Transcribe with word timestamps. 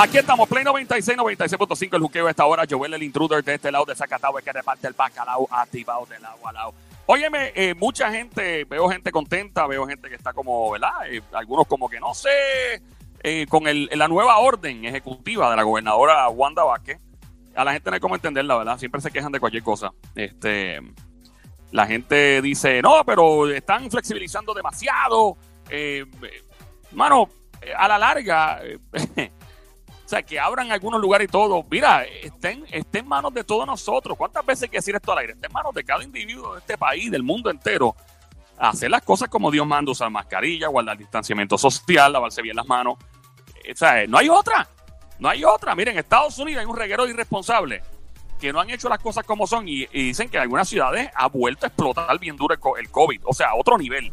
Aquí 0.00 0.16
estamos, 0.16 0.48
Play 0.48 0.62
96, 0.62 1.18
96.5, 1.18 1.96
el 1.96 2.02
juqueo 2.02 2.28
a 2.28 2.30
esta 2.30 2.46
hora. 2.46 2.62
Joel, 2.70 2.94
el 2.94 3.02
intruder 3.02 3.42
de 3.42 3.54
este 3.54 3.72
lado 3.72 3.84
de 3.84 3.96
Zacatau, 3.96 4.32
que 4.36 4.52
reparte 4.52 4.86
el 4.86 4.92
bacalao 4.92 5.48
activado 5.50 6.06
de 6.06 6.20
lado 6.20 6.38
a 6.46 6.52
lado. 6.52 6.74
Óyeme, 7.06 7.52
eh, 7.56 7.74
mucha 7.74 8.08
gente, 8.12 8.62
veo 8.62 8.88
gente 8.88 9.10
contenta, 9.10 9.66
veo 9.66 9.88
gente 9.88 10.08
que 10.08 10.14
está 10.14 10.32
como, 10.32 10.70
¿verdad? 10.70 10.92
Eh, 11.10 11.20
algunos 11.32 11.66
como 11.66 11.88
que 11.88 11.98
no 11.98 12.14
sé, 12.14 12.30
eh, 13.24 13.46
con 13.48 13.66
el, 13.66 13.90
la 13.92 14.06
nueva 14.06 14.38
orden 14.38 14.84
ejecutiva 14.84 15.50
de 15.50 15.56
la 15.56 15.64
gobernadora 15.64 16.28
Wanda 16.28 16.62
Vázquez. 16.62 17.00
A 17.56 17.64
la 17.64 17.72
gente 17.72 17.90
no 17.90 17.94
hay 17.94 18.00
cómo 18.00 18.14
entenderla, 18.14 18.56
¿verdad? 18.56 18.78
Siempre 18.78 19.00
se 19.00 19.10
quejan 19.10 19.32
de 19.32 19.40
cualquier 19.40 19.64
cosa. 19.64 19.92
Este, 20.14 20.78
la 21.72 21.86
gente 21.88 22.40
dice, 22.40 22.80
no, 22.82 23.02
pero 23.04 23.50
están 23.50 23.90
flexibilizando 23.90 24.54
demasiado. 24.54 25.36
Mano, 26.92 27.28
a 27.76 27.88
la 27.88 27.98
larga, 27.98 28.60
o 30.08 30.10
sea, 30.10 30.22
que 30.22 30.40
abran 30.40 30.72
algunos 30.72 31.02
lugares 31.02 31.28
y 31.28 31.30
todo. 31.30 31.62
Mira, 31.70 32.02
estén, 32.02 32.64
estén 32.70 33.02
en 33.02 33.08
manos 33.08 33.34
de 33.34 33.44
todos 33.44 33.66
nosotros. 33.66 34.16
¿Cuántas 34.16 34.46
veces 34.46 34.62
hay 34.62 34.68
que 34.70 34.78
decir 34.78 34.94
esto 34.94 35.12
al 35.12 35.18
aire? 35.18 35.34
Está 35.34 35.48
en 35.48 35.52
manos 35.52 35.74
de 35.74 35.84
cada 35.84 36.02
individuo 36.02 36.54
de 36.54 36.60
este 36.60 36.78
país, 36.78 37.10
del 37.10 37.22
mundo 37.22 37.50
entero. 37.50 37.94
Hacer 38.56 38.90
las 38.90 39.02
cosas 39.02 39.28
como 39.28 39.50
Dios 39.50 39.66
manda, 39.66 39.92
usar 39.92 40.08
mascarilla, 40.08 40.68
guardar 40.68 40.96
distanciamiento 40.96 41.58
social, 41.58 42.10
lavarse 42.10 42.40
bien 42.40 42.56
las 42.56 42.66
manos. 42.66 42.94
O 43.70 43.76
sea, 43.76 44.06
no 44.06 44.16
hay 44.16 44.30
otra. 44.30 44.66
No 45.18 45.28
hay 45.28 45.44
otra. 45.44 45.74
Miren, 45.74 45.92
en 45.92 45.98
Estados 45.98 46.38
Unidos 46.38 46.60
hay 46.60 46.66
un 46.66 46.76
reguero 46.78 47.04
de 47.04 47.10
irresponsables 47.10 47.82
que 48.40 48.50
no 48.50 48.60
han 48.60 48.70
hecho 48.70 48.88
las 48.88 49.00
cosas 49.00 49.26
como 49.26 49.46
son 49.46 49.68
y, 49.68 49.84
dicen 49.88 50.30
que 50.30 50.38
en 50.38 50.44
algunas 50.44 50.70
ciudades 50.70 51.10
ha 51.14 51.28
vuelto 51.28 51.66
a 51.66 51.68
explotar 51.68 52.18
bien 52.18 52.38
duro 52.38 52.54
el 52.78 52.88
COVID. 52.88 53.20
O 53.26 53.34
sea, 53.34 53.48
a 53.48 53.56
otro 53.56 53.76
nivel. 53.76 54.06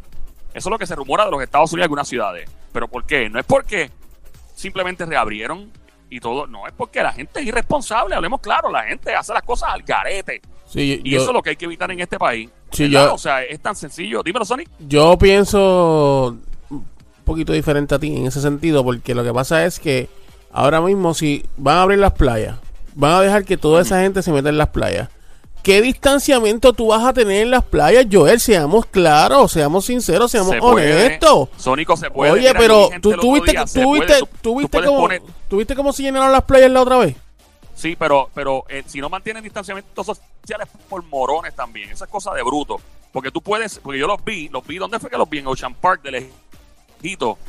Eso 0.50 0.68
es 0.68 0.72
lo 0.72 0.78
que 0.78 0.88
se 0.88 0.96
rumora 0.96 1.24
de 1.24 1.32
los 1.32 1.42
Estados 1.42 1.72
Unidos 1.72 1.86
en 1.86 1.92
algunas 1.92 2.10
ciudades. 2.10 2.50
¿Pero 2.74 2.90
por 2.90 3.06
qué? 3.06 3.30
No 3.30 3.40
es 3.40 3.46
porque 3.46 3.92
simplemente 4.56 5.06
reabrieron 5.06 5.72
y 6.10 6.20
todo. 6.20 6.48
No, 6.48 6.68
es 6.68 6.74
porque 6.74 7.02
la 7.04 7.12
gente 7.14 7.40
es 7.42 7.46
irresponsable. 7.48 8.16
Hablemos 8.16 8.40
claro, 8.42 8.72
la 8.72 8.84
gente 8.84 9.14
hace 9.14 9.34
las 9.34 9.44
cosas 9.44 9.70
al 9.74 9.84
garete. 9.84 10.42
Sí, 10.66 11.02
Y 11.04 11.12
yo, 11.12 11.18
eso 11.22 11.30
es 11.30 11.34
lo 11.34 11.42
que 11.42 11.52
hay 11.52 11.56
que 11.56 11.66
evitar 11.66 11.92
en 11.92 12.00
este 12.00 12.18
país. 12.18 12.50
Sí, 12.72 12.90
yo- 12.90 13.14
O 13.14 13.18
sea, 13.18 13.44
es 13.44 13.60
tan 13.60 13.76
sencillo. 13.76 14.22
Dímelo, 14.24 14.46
Sonic. 14.46 14.70
yo 14.80 15.18
pienso 15.18 16.38
un 16.70 16.86
poquito 17.24 17.54
diferente 17.54 17.96
a 17.96 18.00
ti 18.00 18.16
en 18.16 18.26
ese 18.28 18.42
sentido, 18.42 18.84
porque 18.84 19.16
lo 19.16 19.24
que 19.24 19.34
pasa 19.34 19.66
es 19.66 19.80
que 19.80 20.10
ahora 20.52 20.82
mismo 20.82 21.14
si 21.14 21.44
van 21.58 21.78
a 21.78 21.82
abrir 21.84 22.00
las 22.00 22.14
playas, 22.14 22.58
van 22.96 23.12
a 23.14 23.22
dejar 23.22 23.46
que 23.46 23.58
toda 23.58 23.82
esa 23.82 24.02
gente 24.02 24.22
se 24.22 24.32
meta 24.32 24.50
en 24.50 24.58
las 24.58 24.70
playas. 24.70 25.10
¿Qué 25.66 25.82
distanciamiento 25.82 26.74
tú 26.74 26.90
vas 26.90 27.04
a 27.04 27.12
tener 27.12 27.42
en 27.42 27.50
las 27.50 27.64
playas, 27.64 28.06
Joel? 28.12 28.40
Seamos 28.40 28.86
claros, 28.86 29.52
seamos 29.52 29.84
sinceros, 29.86 30.30
seamos 30.30 30.52
Se 30.52 30.60
honestos. 30.60 31.50
Sónico 31.58 31.98
se 31.98 32.12
puede. 32.12 32.34
Oye, 32.34 32.42
Mira, 32.50 32.60
pero 32.60 32.88
tú, 33.02 33.14
tú 33.18 33.34
viste, 33.34 33.50
día, 33.52 33.66
tú 33.66 33.94
viste, 33.96 34.20
Tú- 34.20 34.30
tú 34.44 34.60
viste 34.60 34.84
cómo, 34.84 35.00
poner- 35.02 35.24
tú 35.50 35.58
viste 35.58 35.76
cómo 35.76 35.92
se 35.92 36.04
llenaron 36.04 36.32
las 36.32 36.44
playas 36.44 36.70
la 36.70 36.84
otra 36.84 36.98
vez. 36.98 37.16
Sí, 37.74 37.96
pero, 37.98 38.30
pero 38.36 38.64
eh, 38.70 38.84
si 38.86 39.02
no 39.02 39.10
mantienen 39.10 39.42
distanciamiento 39.44 40.04
social 40.04 40.62
es 40.62 40.68
por 40.88 41.04
morones 41.06 41.56
también. 41.56 41.90
Esa 41.90 42.06
es 42.06 42.12
cosa 42.12 42.32
de 42.36 42.44
bruto. 42.44 42.80
Porque 43.12 43.32
tú 43.32 43.42
puedes, 43.42 43.80
porque 43.80 43.98
yo 43.98 44.06
los 44.06 44.24
vi, 44.24 44.50
los 44.50 44.64
vi, 44.68 44.78
¿dónde 44.78 45.00
fue 45.00 45.10
que 45.10 45.18
los 45.18 45.28
vi? 45.28 45.40
En 45.40 45.48
Ocean 45.48 45.74
Park 45.74 46.04
de 46.04 46.30
lejito. 47.02 47.40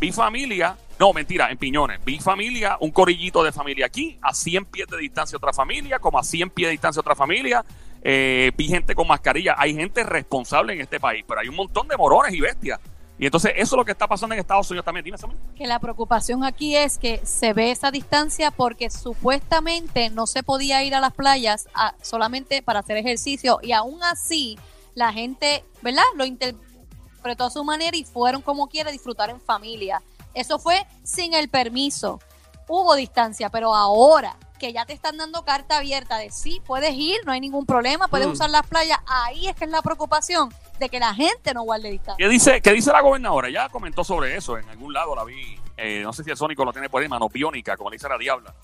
Vi 0.00 0.12
familia, 0.12 0.76
no, 0.98 1.12
mentira, 1.12 1.50
en 1.50 1.58
Piñones. 1.58 1.98
Vi 2.04 2.18
familia, 2.20 2.76
un 2.80 2.90
corillito 2.90 3.42
de 3.42 3.52
familia 3.52 3.86
aquí, 3.86 4.18
a 4.22 4.32
100 4.34 4.64
pies 4.66 4.86
de 4.88 4.98
distancia 4.98 5.36
otra 5.36 5.52
familia, 5.52 5.98
como 5.98 6.18
a 6.18 6.22
100 6.24 6.50
pies 6.50 6.68
de 6.68 6.72
distancia 6.72 7.00
otra 7.00 7.14
familia. 7.14 7.64
Eh, 8.02 8.52
vi 8.56 8.68
gente 8.68 8.94
con 8.94 9.06
mascarilla. 9.08 9.54
Hay 9.58 9.74
gente 9.74 10.02
responsable 10.04 10.74
en 10.74 10.80
este 10.82 11.00
país, 11.00 11.24
pero 11.26 11.40
hay 11.40 11.48
un 11.48 11.56
montón 11.56 11.88
de 11.88 11.96
morones 11.96 12.32
y 12.34 12.40
bestias. 12.40 12.78
Y 13.18 13.26
entonces 13.26 13.52
eso 13.54 13.76
es 13.76 13.78
lo 13.78 13.84
que 13.84 13.92
está 13.92 14.08
pasando 14.08 14.34
en 14.34 14.40
Estados 14.40 14.68
Unidos 14.70 14.84
también. 14.84 15.04
Dime, 15.04 15.16
Samuel. 15.16 15.38
Que 15.56 15.66
la 15.68 15.78
preocupación 15.78 16.42
aquí 16.44 16.76
es 16.76 16.98
que 16.98 17.20
se 17.24 17.52
ve 17.52 17.70
esa 17.70 17.90
distancia 17.92 18.50
porque 18.50 18.90
supuestamente 18.90 20.10
no 20.10 20.26
se 20.26 20.42
podía 20.42 20.82
ir 20.82 20.94
a 20.94 21.00
las 21.00 21.12
playas 21.14 21.68
a- 21.74 21.94
solamente 22.02 22.60
para 22.62 22.80
hacer 22.80 22.96
ejercicio 22.96 23.58
y 23.62 23.72
aún 23.72 24.02
así 24.02 24.58
la 24.94 25.12
gente, 25.12 25.64
¿verdad? 25.80 26.02
Lo 26.16 26.24
interpretó 26.24 27.44
a 27.44 27.50
su 27.50 27.64
manera 27.64 27.96
y 27.96 28.04
fueron 28.04 28.42
como 28.42 28.68
quiera 28.68 28.90
disfrutar 28.90 29.30
en 29.30 29.40
familia. 29.40 30.02
Eso 30.34 30.58
fue 30.58 30.86
sin 31.02 31.34
el 31.34 31.48
permiso. 31.48 32.20
Hubo 32.68 32.94
distancia, 32.94 33.50
pero 33.50 33.74
ahora 33.74 34.36
que 34.58 34.72
ya 34.72 34.86
te 34.86 34.92
están 34.92 35.16
dando 35.18 35.44
carta 35.44 35.76
abierta 35.78 36.16
de 36.16 36.30
sí, 36.30 36.62
puedes 36.64 36.94
ir, 36.94 37.16
no 37.26 37.32
hay 37.32 37.40
ningún 37.40 37.66
problema, 37.66 38.08
puedes 38.08 38.26
Mm. 38.28 38.32
usar 38.32 38.50
las 38.50 38.66
playas, 38.66 38.98
ahí 39.06 39.48
es 39.48 39.56
que 39.56 39.64
es 39.64 39.70
la 39.70 39.82
preocupación 39.82 40.52
de 40.78 40.88
que 40.88 40.98
la 40.98 41.12
gente 41.12 41.52
no 41.52 41.62
guarde 41.64 41.90
distancia. 41.90 42.24
¿Qué 42.24 42.28
dice, 42.32 42.60
¿Qué 42.62 42.72
dice 42.72 42.90
la 42.92 43.00
gobernadora? 43.02 43.50
Ya 43.50 43.68
comentó 43.68 44.02
sobre 44.04 44.36
eso. 44.36 44.56
En 44.56 44.68
algún 44.68 44.92
lado 44.92 45.14
la 45.14 45.24
vi. 45.24 45.58
eh, 45.76 46.00
no 46.04 46.12
sé 46.12 46.22
si 46.22 46.30
el 46.30 46.36
Sónico 46.36 46.64
lo 46.64 46.72
tiene 46.72 46.88
por 46.88 47.02
ahí. 47.02 47.08
Mano 47.08 47.28
biónica, 47.28 47.76
como 47.76 47.90
le 47.90 47.96
dice 47.96 48.08
la 48.08 48.16
diabla. 48.16 48.54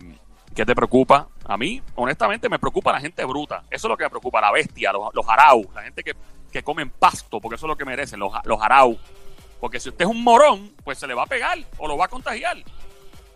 ¿Qué 0.53 0.65
te 0.65 0.75
preocupa? 0.75 1.29
A 1.45 1.57
mí, 1.57 1.81
honestamente, 1.95 2.47
me 2.47 2.59
preocupa 2.59 2.91
la 2.91 3.01
gente 3.01 3.25
bruta. 3.25 3.63
Eso 3.71 3.87
es 3.87 3.89
lo 3.89 3.97
que 3.97 4.03
me 4.03 4.11
preocupa, 4.11 4.39
la 4.39 4.51
bestia, 4.51 4.93
los, 4.93 5.11
los 5.15 5.27
arau, 5.27 5.67
la 5.73 5.81
gente 5.81 6.03
que, 6.03 6.13
que 6.51 6.61
comen 6.61 6.91
pasto, 6.91 7.41
porque 7.41 7.55
eso 7.55 7.65
es 7.65 7.69
lo 7.69 7.75
que 7.75 7.85
merecen, 7.85 8.19
los, 8.19 8.31
los 8.45 8.61
arau. 8.61 8.99
Porque 9.65 9.79
si 9.79 9.89
usted 9.89 10.05
es 10.05 10.11
un 10.11 10.23
morón, 10.23 10.71
pues 10.83 10.99
se 10.99 11.07
le 11.07 11.15
va 11.15 11.23
a 11.23 11.25
pegar 11.25 11.57
o 11.79 11.87
lo 11.87 11.97
va 11.97 12.05
a 12.05 12.07
contagiar. 12.07 12.55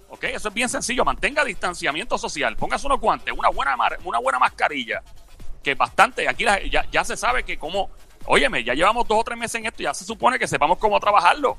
¿Ok? 0.09 0.25
Eso 0.25 0.50
es 0.50 0.53
bien 0.53 0.69
sencillo. 0.69 1.03
Mantenga 1.03 1.44
distanciamiento 1.44 2.19
social. 2.19 2.56
Póngase 2.56 2.85
unos 2.85 3.00
guantes, 3.00 3.34
una 3.35 3.50
buena, 3.50 3.75
una 4.03 4.19
buena 4.19 4.38
mascarilla. 4.38 5.01
Que 5.63 5.73
bastante. 5.73 6.29
Aquí 6.29 6.44
la- 6.44 6.62
ya, 6.67 6.85
ya 6.91 7.03
se 7.03 7.17
sabe 7.17 7.44
que 7.44 7.57
como. 7.57 7.90
Óyeme, 8.28 8.63
ya 8.63 8.75
llevamos 8.75 9.07
dos 9.07 9.22
o 9.22 9.23
tres 9.23 9.40
meses 9.40 9.56
en 9.56 9.66
esto. 9.66 9.81
Ya 9.81 9.91
se 9.91 10.06
supone 10.06 10.38
que 10.38 10.47
sepamos 10.47 10.78
cómo 10.78 11.00
trabajarlo. 11.00 11.57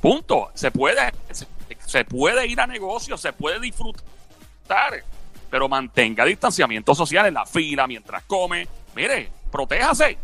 Punto. 0.00 0.52
Se 0.54 0.70
puede, 0.70 1.12
se, 1.32 1.48
se 1.84 2.04
puede 2.04 2.46
ir 2.46 2.60
a 2.60 2.68
negocios, 2.68 3.20
se 3.20 3.32
puede 3.32 3.58
disfrutar. 3.58 5.02
Pero 5.50 5.68
mantenga 5.68 6.24
distanciamiento 6.24 6.94
social 6.94 7.26
en 7.26 7.34
la 7.34 7.44
fila 7.44 7.88
mientras 7.88 8.22
come. 8.22 8.68
Mire, 8.94 9.32
protéjase. 9.50 10.16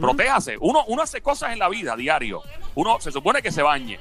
Protéjase. 0.00 0.56
Uno, 0.60 0.84
uno 0.86 1.02
hace 1.02 1.20
cosas 1.20 1.52
en 1.52 1.58
la 1.58 1.68
vida 1.68 1.96
diario. 1.96 2.42
Uno 2.78 3.00
se 3.00 3.10
supone 3.10 3.42
que 3.42 3.50
se 3.50 3.60
bañe. 3.60 3.98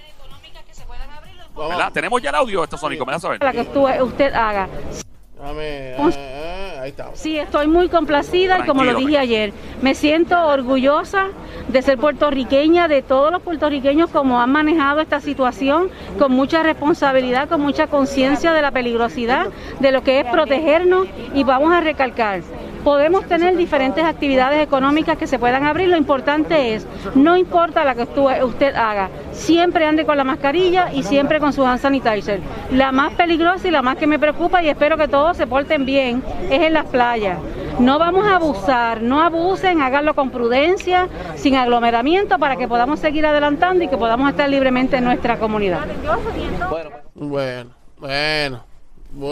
¿Verdad? 1.58 1.92
Tenemos 1.92 2.22
ya 2.22 2.30
el 2.30 2.36
audio 2.36 2.60
de 2.60 2.66
esto, 2.66 2.78
Sónico. 2.78 3.08
Me 3.08 3.12
da 3.14 3.20
saber. 3.20 3.42
la 3.42 3.52
que 3.52 3.62
usted 3.62 4.32
haga. 4.36 4.70
Dame, 5.36 5.96
ah, 5.98 6.10
ah, 6.16 6.82
ahí 6.82 6.90
está. 6.90 7.10
Sí, 7.16 7.40
estoy 7.40 7.68
muy 7.68 7.90
complacida 7.90 8.60
y 8.60 8.68
como 8.68 8.84
lo 8.84 8.94
dije 8.94 9.18
ayer, 9.18 9.52
me 9.82 9.96
siento 9.96 10.40
orgullosa 10.46 11.30
de 11.68 11.82
ser 11.82 11.98
puertorriqueña, 11.98 12.88
de 12.88 13.02
todos 13.02 13.32
los 13.32 13.42
puertorriqueños 13.42 14.12
como 14.12 14.40
han 14.40 14.52
manejado 14.52 15.00
esta 15.00 15.22
situación 15.22 15.90
con 16.20 16.32
mucha 16.32 16.62
responsabilidad, 16.62 17.50
con 17.50 17.62
mucha 17.62 17.88
conciencia 17.88 18.54
de 18.54 18.62
la 18.62 18.70
peligrosidad, 18.70 19.48
de 19.80 19.92
lo 19.92 20.04
que 20.04 20.20
es 20.20 20.26
protegernos 20.28 21.08
y 21.34 21.44
vamos 21.44 21.74
a 21.74 21.82
recalcar. 21.82 22.42
Podemos 22.88 23.26
tener 23.26 23.58
diferentes 23.58 24.02
actividades 24.06 24.64
económicas 24.64 25.18
que 25.18 25.28
se 25.28 25.38
puedan 25.38 25.66
abrir, 25.66 25.90
lo 25.90 25.98
importante 25.98 26.74
es, 26.74 26.88
no 27.16 27.36
importa 27.36 27.84
la 27.84 27.96
que 27.96 28.04
usted 28.04 28.74
haga, 28.78 29.10
siempre 29.34 29.86
ande 29.86 30.06
con 30.06 30.16
la 30.16 30.24
mascarilla 30.24 30.94
y 30.94 31.04
siempre 31.04 31.42
con 31.42 31.52
su 31.52 31.66
hand 31.66 31.82
sanitizer. 31.82 32.40
La 32.72 32.94
más 32.94 33.12
peligrosa 33.12 33.68
y 33.68 33.72
la 33.72 33.82
más 33.82 33.98
que 33.98 34.08
me 34.08 34.18
preocupa 34.18 34.64
y 34.64 34.70
espero 34.70 34.96
que 34.96 35.10
todos 35.10 35.36
se 35.36 35.46
porten 35.46 35.86
bien 35.86 36.24
es 36.50 36.62
en 36.62 36.72
las 36.72 36.86
playas. 36.86 37.38
No 37.78 38.00
vamos 38.00 38.26
a 38.26 38.36
abusar, 38.38 39.02
no 39.02 39.22
abusen, 39.22 39.82
háganlo 39.82 40.14
con 40.14 40.30
prudencia, 40.30 41.10
sin 41.36 41.58
aglomeramiento 41.58 42.40
para 42.40 42.56
que 42.56 42.70
podamos 42.70 43.02
seguir 43.02 43.26
adelantando 43.26 43.84
y 43.84 43.90
que 43.90 43.98
podamos 43.98 44.30
estar 44.30 44.50
libremente 44.50 44.96
en 44.96 45.04
nuestra 45.04 45.38
comunidad. 45.40 45.82
Bueno, 47.16 47.72
bueno, 47.98 48.64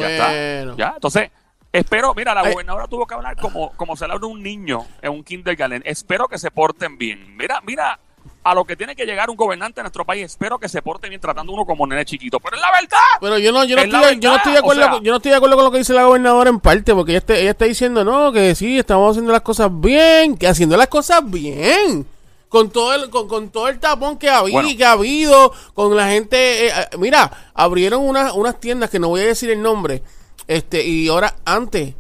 Ya 0.02 0.10
está. 0.10 0.28
bueno. 0.28 0.76
Ya, 0.76 0.92
entonces, 0.96 1.32
espero, 1.80 2.14
mira, 2.16 2.34
la 2.34 2.42
Ay. 2.42 2.52
gobernadora 2.54 2.88
tuvo 2.88 3.06
que 3.06 3.14
hablar 3.14 3.36
como, 3.38 3.72
como 3.78 3.96
se 3.96 4.08
le 4.08 4.14
habla 4.14 4.28
un 4.28 4.42
niño 4.42 4.86
en 5.02 5.12
un 5.12 5.24
kindergarten. 5.24 5.82
Espero 5.86 6.28
que 6.28 6.38
se 6.38 6.52
porten 6.52 6.98
bien. 6.98 7.36
Mira, 7.38 7.62
mira 7.66 8.00
a 8.44 8.54
lo 8.54 8.64
que 8.64 8.76
tiene 8.76 8.96
que 8.96 9.06
llegar 9.06 9.30
un 9.32 9.36
gobernante 9.36 9.80
de 9.80 9.84
nuestro 9.84 10.06
país. 10.06 10.24
Espero 10.26 10.60
que 10.60 10.70
se 10.70 10.82
porte 10.82 11.10
bien 11.10 11.20
tratando 11.20 11.52
uno 11.52 11.66
como 11.66 11.88
nene 11.88 12.06
chiquito. 12.06 12.40
Pero 12.40 12.56
es 12.56 12.62
la 12.62 12.72
verdad. 12.72 12.98
Pero 13.20 13.38
yo 13.40 13.52
no, 13.52 13.64
yo 13.66 13.76
no, 13.76 13.82
Es 13.82 13.88
estoy, 13.88 14.20
yo 14.20 14.30
no 14.32 14.38
estoy 14.38 14.52
de 14.54 14.60
acuerdo, 14.60 14.82
o 14.82 14.84
sea- 14.86 14.92
con- 14.94 15.04
yo 15.04 15.12
no 15.12 15.18
estoy 15.18 15.32
de 15.32 15.38
acuerdo 15.38 15.56
con 15.56 15.66
lo 15.66 15.72
que 15.72 15.78
dice 15.80 15.94
la 15.94 16.06
gobernadora 16.06 16.50
en 16.52 16.60
parte, 16.60 16.94
porque 16.94 17.12
ella 17.12 17.20
está, 17.20 17.36
ella 17.36 17.52
está 17.52 17.66
diciendo 17.66 18.04
no, 18.04 18.32
que 18.32 18.54
sí, 18.56 18.78
estamos 18.78 19.12
haciendo 19.12 19.32
las 19.32 19.42
cosas 19.42 19.70
bien, 19.72 20.38
que 20.38 20.48
haciendo 20.48 20.78
las 20.78 20.88
cosas 20.88 21.22
bien. 21.30 22.06
Con 22.48 22.70
todo 22.70 22.94
el, 22.94 23.10
con, 23.10 23.28
con 23.28 23.50
todo 23.50 23.68
el 23.68 23.80
tapón 23.80 24.18
que 24.20 24.30
ha 24.30 24.38
habido, 24.38 24.54
Bueno. 24.62 24.78
que 24.78 24.86
ha 24.86 24.92
habido, 24.92 25.52
con 25.74 25.96
la 25.98 26.08
gente, 26.10 26.68
eh, 26.68 26.72
mira, 27.00 27.50
abrieron 27.56 28.02
unas, 28.08 28.32
unas 28.34 28.60
tiendas 28.60 28.90
que 28.92 29.00
no 29.00 29.10
voy 29.10 29.22
a 29.22 29.26
decir 29.26 29.50
el 29.50 29.62
nombre, 29.62 30.04
este, 30.48 30.86
y 30.86 31.08
ahora 31.08 31.36
antes, 31.46 31.94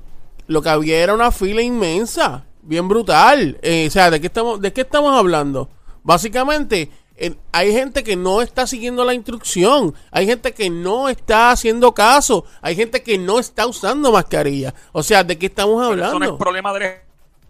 lo 0.47 0.61
que 0.61 0.69
había 0.69 0.97
era 1.01 1.13
una 1.13 1.31
fila 1.31 1.61
inmensa, 1.61 2.45
bien 2.61 2.87
brutal. 2.87 3.57
Eh, 3.61 3.85
o 3.87 3.91
sea, 3.91 4.09
¿de 4.11 4.19
qué 4.21 4.27
estamos, 4.27 4.61
de 4.61 4.71
qué 4.73 4.81
estamos 4.81 5.17
hablando? 5.17 5.69
Básicamente, 6.03 6.91
en- 7.17 7.37
hay 7.51 7.71
gente 7.73 8.03
que 8.03 8.15
no 8.15 8.41
está 8.41 8.67
siguiendo 8.67 9.03
la 9.05 9.13
instrucción, 9.13 9.93
hay 10.11 10.27
gente 10.27 10.53
que 10.53 10.69
no 10.69 11.09
está 11.09 11.51
haciendo 11.51 11.93
caso, 11.93 12.45
hay 12.61 12.75
gente 12.75 13.01
que 13.01 13.17
no 13.17 13.39
está 13.39 13.65
usando 13.65 14.11
mascarilla. 14.11 14.73
O 14.91 15.01
sea, 15.01 15.23
¿de 15.23 15.37
qué 15.37 15.47
estamos 15.47 15.75
Pero 15.75 15.87
hablando? 15.91 16.17
eso 16.17 16.19
no 16.19 16.25
es 16.25 16.39
problema 16.39 16.73
del 16.73 16.95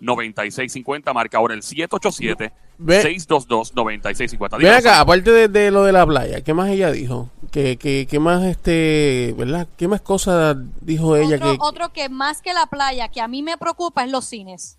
787-622-9650. 0.01 1.13
Marca 1.13 1.37
ahora 1.37 1.53
el 1.55 1.61
787-622-9650. 1.61 4.57
Ven 4.59 4.73
acá, 4.73 4.99
aparte 4.99 5.31
de, 5.31 5.47
de 5.47 5.71
lo 5.71 5.83
de 5.83 5.91
la 5.91 6.05
playa, 6.05 6.41
¿qué 6.41 6.53
más 6.53 6.69
ella 6.69 6.91
dijo? 6.91 7.29
¿Qué, 7.51 7.77
qué, 7.77 8.07
qué 8.09 8.19
más, 8.19 8.43
este, 8.43 9.33
verdad? 9.37 9.67
¿Qué 9.77 9.87
más 9.87 10.01
cosas 10.01 10.57
dijo 10.81 11.15
ella 11.15 11.37
otro, 11.37 11.51
que... 11.51 11.57
otro 11.61 11.93
que 11.93 12.09
más 12.09 12.41
que 12.41 12.53
la 12.53 12.65
playa, 12.67 13.09
que 13.09 13.21
a 13.21 13.27
mí 13.27 13.41
me 13.43 13.57
preocupa 13.57 14.03
es 14.03 14.11
los 14.11 14.25
cines. 14.25 14.77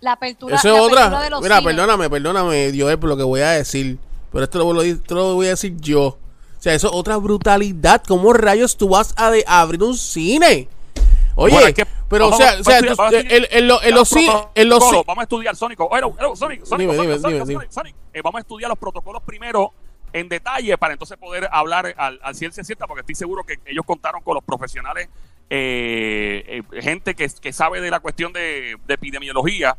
La 0.00 0.12
apertura, 0.12 0.56
Eso 0.56 0.68
la 0.68 0.74
es 0.74 0.80
apertura 0.80 1.06
otra. 1.06 1.20
de 1.22 1.30
los 1.30 1.42
Mira, 1.42 1.58
cines. 1.58 1.74
perdóname, 1.74 2.10
perdóname, 2.10 2.72
Joel, 2.76 2.98
por 2.98 3.08
lo 3.10 3.16
que 3.16 3.22
voy 3.22 3.40
a 3.40 3.50
decir. 3.50 3.98
Pero 4.32 4.44
esto 4.44 4.58
lo, 4.58 4.72
lo- 4.72 4.82
esto 4.82 5.14
lo 5.14 5.34
voy 5.34 5.46
a 5.46 5.50
decir 5.50 5.76
yo. 5.78 6.02
O 6.06 6.18
sea, 6.58 6.74
eso 6.74 6.88
es 6.88 6.92
otra 6.94 7.16
brutalidad. 7.18 8.02
¿Cómo 8.08 8.32
rayos 8.32 8.76
tú 8.76 8.88
vas 8.88 9.12
a 9.16 9.30
de- 9.30 9.44
abrir 9.46 9.82
un 9.82 9.96
cine? 9.96 10.68
Oye, 11.34 11.54
Bueno, 11.54 11.74
que 11.74 11.86
pero 12.08 12.30
vamos- 12.30 12.40
o 12.40 12.42
sea, 12.42 12.60
o 12.60 12.64
sea 12.64 12.78
estudiar- 12.80 12.96
tú- 13.10 13.16
en, 13.34 13.46
en 13.50 13.68
lo- 13.68 13.82
en 13.82 13.94
los 13.94 14.12
ci- 14.12 14.48
en 14.54 14.68
los 14.68 14.82
ci- 14.82 15.04
Vamos 15.06 15.20
a 15.20 15.22
estudiar, 15.24 15.56
Sónico. 15.56 15.88
Sónico. 17.70 17.98
Eh, 18.12 18.20
vamos 18.22 18.38
a 18.38 18.40
estudiar 18.42 18.68
los 18.68 18.78
protocolos 18.78 19.22
primero 19.22 19.72
en 20.12 20.28
detalle 20.28 20.76
para 20.76 20.92
entonces 20.92 21.16
poder 21.16 21.48
hablar 21.50 21.94
al, 21.96 22.20
al 22.22 22.34
ciencia 22.34 22.62
cierta, 22.64 22.86
porque 22.86 23.00
estoy 23.00 23.14
seguro 23.14 23.44
que 23.44 23.58
ellos 23.64 23.84
contaron 23.86 24.20
con 24.22 24.34
los 24.34 24.44
profesionales, 24.44 25.08
eh, 25.54 26.62
eh, 26.72 26.82
gente 26.82 27.14
que, 27.14 27.28
que 27.40 27.52
sabe 27.52 27.80
de 27.80 27.90
la 27.90 28.00
cuestión 28.00 28.32
de, 28.32 28.76
de 28.86 28.94
epidemiología 28.94 29.76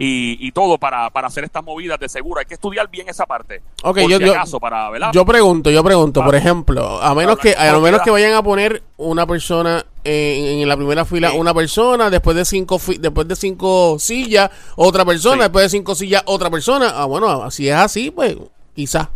y, 0.00 0.38
y 0.40 0.52
todo 0.52 0.78
para, 0.78 1.10
para 1.10 1.26
hacer 1.28 1.44
estas 1.44 1.64
movidas 1.64 1.98
de 1.98 2.08
seguro. 2.08 2.40
Hay 2.40 2.46
que 2.46 2.54
estudiar 2.54 2.88
bien 2.88 3.08
esa 3.08 3.26
parte. 3.26 3.60
Ok, 3.82 4.00
por 4.02 4.10
yo- 4.10 4.18
si 4.18 4.24
yo- 4.24 4.32
acaso, 4.32 4.60
para, 4.60 4.88
¿verdad? 4.90 5.10
Yo 5.12 5.24
pregunto, 5.24 5.70
yo 5.70 5.82
pregunto, 5.84 6.24
por 6.24 6.34
ejemplo, 6.34 7.00
a 7.02 7.14
menos 7.14 7.38
que 7.38 7.54
a 7.56 7.78
menos 7.80 8.02
que 8.02 8.10
vayan 8.10 8.34
a 8.34 8.42
poner 8.42 8.82
una 8.96 9.26
persona 9.26 9.84
en, 10.06 10.60
en 10.62 10.68
la 10.68 10.76
primera 10.76 11.04
fila, 11.04 11.30
Sí. 11.30 11.36
una 11.38 11.52
persona, 11.52 12.08
después 12.10 12.36
de 12.36 12.44
cinco 12.44 12.78
fi- 12.78 12.98
después 12.98 13.26
de 13.28 13.36
cinco 13.36 13.98
sillas, 13.98 14.50
otra 14.76 15.04
persona, 15.04 15.34
Sí. 15.36 15.40
después 15.42 15.64
de 15.64 15.68
cinco 15.70 15.94
sillas, 15.94 16.22
otra 16.26 16.48
persona. 16.50 16.92
Ah, 16.94 17.04
bueno, 17.06 17.50
si 17.50 17.68
es 17.68 17.74
así, 17.74 18.10
pues 18.10 18.36
quizás. 18.74 19.08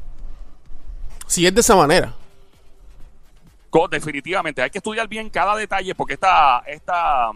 Si 1.26 1.46
es 1.46 1.54
de 1.54 1.60
esa 1.60 1.76
manera. 1.76 2.14
Definitivamente, 3.90 4.62
hay 4.62 4.70
que 4.70 4.78
estudiar 4.78 5.06
bien 5.06 5.30
cada 5.30 5.54
detalle 5.54 5.94
porque 5.94 6.14
esta, 6.14 6.58
esta, 6.66 7.30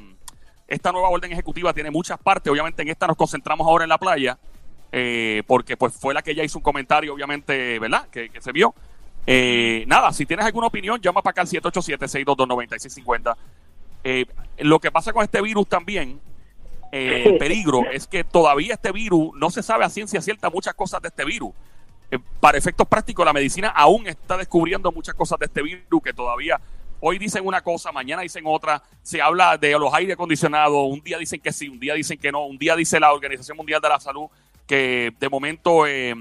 esta 0.66 0.90
nueva 0.92 1.08
orden 1.08 1.30
ejecutiva 1.30 1.72
tiene 1.72 1.90
muchas 1.92 2.18
partes. 2.18 2.50
Obviamente 2.50 2.82
en 2.82 2.88
esta 2.88 3.06
nos 3.06 3.16
concentramos 3.16 3.64
ahora 3.68 3.84
en 3.84 3.88
la 3.90 3.98
playa, 3.98 4.36
eh, 4.90 5.44
porque 5.46 5.76
pues 5.76 5.94
fue 5.94 6.12
la 6.12 6.22
que 6.22 6.32
ella 6.32 6.42
hizo 6.42 6.58
un 6.58 6.64
comentario, 6.64 7.14
obviamente, 7.14 7.78
¿verdad? 7.78 8.08
Que, 8.10 8.30
que 8.30 8.40
se 8.40 8.50
vio. 8.50 8.74
Eh, 9.26 9.84
nada, 9.86 10.12
si 10.12 10.26
tienes 10.26 10.44
alguna 10.44 10.66
opinión, 10.66 11.00
llama 11.00 11.22
para 11.22 11.32
acá 11.32 11.40
al 11.42 11.48
787-622-9650. 11.48 13.36
Eh, 14.04 14.26
lo 14.58 14.78
que 14.78 14.90
pasa 14.90 15.12
con 15.12 15.24
este 15.24 15.40
virus 15.40 15.66
también, 15.66 16.20
eh, 16.92 17.22
el 17.26 17.38
peligro, 17.38 17.82
es 17.92 18.06
que 18.06 18.22
todavía 18.22 18.74
este 18.74 18.92
virus 18.92 19.30
no 19.34 19.50
se 19.50 19.62
sabe 19.62 19.84
a 19.84 19.88
ciencia 19.88 20.20
cierta 20.20 20.50
muchas 20.50 20.74
cosas 20.74 21.00
de 21.02 21.08
este 21.08 21.24
virus. 21.24 21.52
Eh, 22.10 22.18
para 22.40 22.58
efectos 22.58 22.86
prácticos, 22.86 23.24
la 23.24 23.32
medicina 23.32 23.68
aún 23.68 24.06
está 24.06 24.36
descubriendo 24.36 24.92
muchas 24.92 25.14
cosas 25.14 25.38
de 25.38 25.46
este 25.46 25.62
virus 25.62 26.02
que 26.02 26.12
todavía 26.12 26.60
hoy 27.00 27.18
dicen 27.18 27.46
una 27.46 27.62
cosa, 27.62 27.92
mañana 27.92 28.22
dicen 28.22 28.44
otra. 28.46 28.82
Se 29.02 29.20
habla 29.20 29.58
de 29.58 29.72
los 29.78 29.92
aire 29.92 30.12
acondicionados, 30.12 30.86
un 30.88 31.00
día 31.00 31.18
dicen 31.18 31.40
que 31.40 31.52
sí, 31.52 31.68
un 31.68 31.80
día 31.80 31.94
dicen 31.94 32.18
que 32.18 32.30
no, 32.30 32.46
un 32.46 32.58
día 32.58 32.76
dice 32.76 33.00
la 33.00 33.12
Organización 33.12 33.56
Mundial 33.56 33.80
de 33.80 33.88
la 33.88 34.00
Salud 34.00 34.28
que 34.66 35.12
de 35.20 35.28
momento 35.28 35.86
eh, 35.86 36.14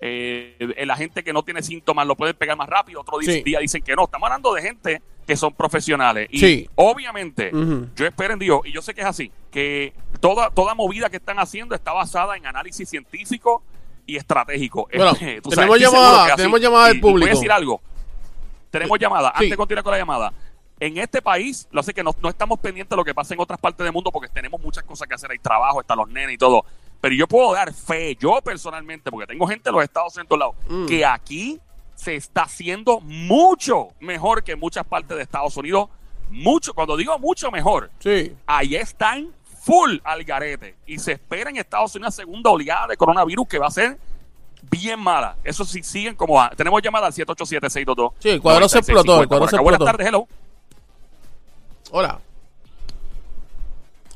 eh, 0.00 0.56
la 0.86 0.96
gente 0.96 1.24
que 1.24 1.32
no 1.32 1.42
tiene 1.42 1.62
síntomas 1.62 2.06
lo 2.06 2.16
puede 2.16 2.34
pegar 2.34 2.56
más 2.56 2.68
rápido, 2.68 3.00
otro 3.00 3.18
Sí. 3.20 3.42
día 3.42 3.60
dicen 3.60 3.82
que 3.82 3.94
no. 3.96 4.04
Estamos 4.04 4.26
hablando 4.26 4.52
de 4.54 4.62
gente 4.62 5.02
que 5.26 5.36
son 5.36 5.52
profesionales. 5.54 6.28
Y 6.30 6.38
Sí. 6.38 6.70
obviamente, 6.76 7.50
yo 7.96 8.06
espero 8.06 8.34
en 8.34 8.38
Dios, 8.38 8.60
y 8.64 8.72
yo 8.72 8.82
sé 8.82 8.94
que 8.94 9.00
es 9.00 9.06
así, 9.06 9.32
que 9.50 9.92
toda, 10.20 10.50
toda 10.50 10.74
movida 10.74 11.10
que 11.10 11.16
están 11.16 11.38
haciendo 11.38 11.74
está 11.74 11.92
basada 11.92 12.36
en 12.36 12.46
análisis 12.46 12.88
científico 12.88 13.62
y 14.06 14.16
estratégico. 14.16 14.88
Bueno, 14.96 15.14
tenemos 15.14 15.80
llamada- 15.80 16.36
tenemos 16.36 16.60
llamada 16.60 16.86
del 16.88 16.96
Y- 16.96 16.98
y 16.98 17.00
Voy 17.02 17.10
público. 17.12 17.30
a 17.30 17.34
decir 17.34 17.50
algo. 17.50 17.80
Tenemos 18.70 18.98
llamada. 18.98 19.28
Sí. 19.30 19.34
Antes 19.36 19.50
de 19.50 19.56
continuar 19.56 19.82
con 19.84 19.92
la 19.92 19.98
llamada. 19.98 20.32
En 20.78 20.98
este 20.98 21.22
país, 21.22 21.66
lo 21.70 21.82
sé 21.82 21.94
que 21.94 22.04
no, 22.04 22.14
no 22.22 22.28
estamos 22.28 22.58
pendientes 22.60 22.90
de 22.90 22.96
lo 22.96 23.04
que 23.04 23.14
pasa 23.14 23.32
en 23.32 23.40
otras 23.40 23.58
partes 23.58 23.82
del 23.82 23.92
mundo 23.94 24.12
porque 24.12 24.28
tenemos 24.28 24.60
muchas 24.60 24.84
cosas 24.84 25.08
que 25.08 25.14
hacer. 25.14 25.30
Hay 25.30 25.38
trabajo, 25.38 25.80
están 25.80 25.96
los 25.96 26.08
nenes 26.08 26.34
y 26.34 26.38
todo. 26.38 26.66
Pero 27.06 27.14
yo 27.14 27.28
puedo 27.28 27.52
dar 27.54 27.72
fe, 27.72 28.16
yo 28.16 28.40
personalmente, 28.42 29.12
porque 29.12 29.28
tengo 29.28 29.46
gente 29.46 29.68
en 29.68 29.76
los 29.76 29.84
Estados 29.84 30.16
Unidos 30.16 30.36
lados, 30.40 30.54
Mm. 30.68 30.86
que 30.86 31.06
aquí 31.06 31.60
se 31.94 32.16
está 32.16 32.42
haciendo 32.42 32.98
mucho 32.98 33.90
mejor 34.00 34.42
que 34.42 34.52
en 34.52 34.58
muchas 34.58 34.84
partes 34.84 35.16
de 35.16 35.22
Estados 35.22 35.56
Unidos. 35.56 35.88
Mucho, 36.30 36.74
cuando 36.74 36.96
digo 36.96 37.16
mucho 37.20 37.52
mejor, 37.52 37.92
Sí. 38.00 38.34
ahí 38.44 38.74
están 38.74 39.32
full 39.62 39.98
al 40.02 40.24
garete. 40.24 40.74
Y 40.84 40.98
se 40.98 41.12
espera 41.12 41.48
en 41.50 41.58
Estados 41.58 41.94
Unidos 41.94 42.08
una 42.08 42.10
segunda 42.24 42.50
oleada 42.50 42.88
de 42.88 42.96
coronavirus 42.96 43.46
que 43.46 43.58
va 43.60 43.68
a 43.68 43.70
ser 43.70 43.96
bien 44.68 44.98
mala. 44.98 45.36
Eso 45.44 45.64
sí 45.64 45.84
siguen 45.84 46.16
como. 46.16 46.44
Tenemos 46.56 46.82
llamada 46.82 47.06
al 47.06 47.12
787-622. 47.12 48.14
Sí, 48.18 48.30
el 48.30 48.42
cuadro 48.42 48.68
se 48.68 48.78
explotó, 48.78 49.22
el 49.22 49.28
cuadro 49.28 49.46
se 49.46 49.56
Buenas 49.60 49.74
explotó. 49.80 49.84
tardes, 49.84 50.08
hello. 50.08 50.26
Hola. 51.92 52.18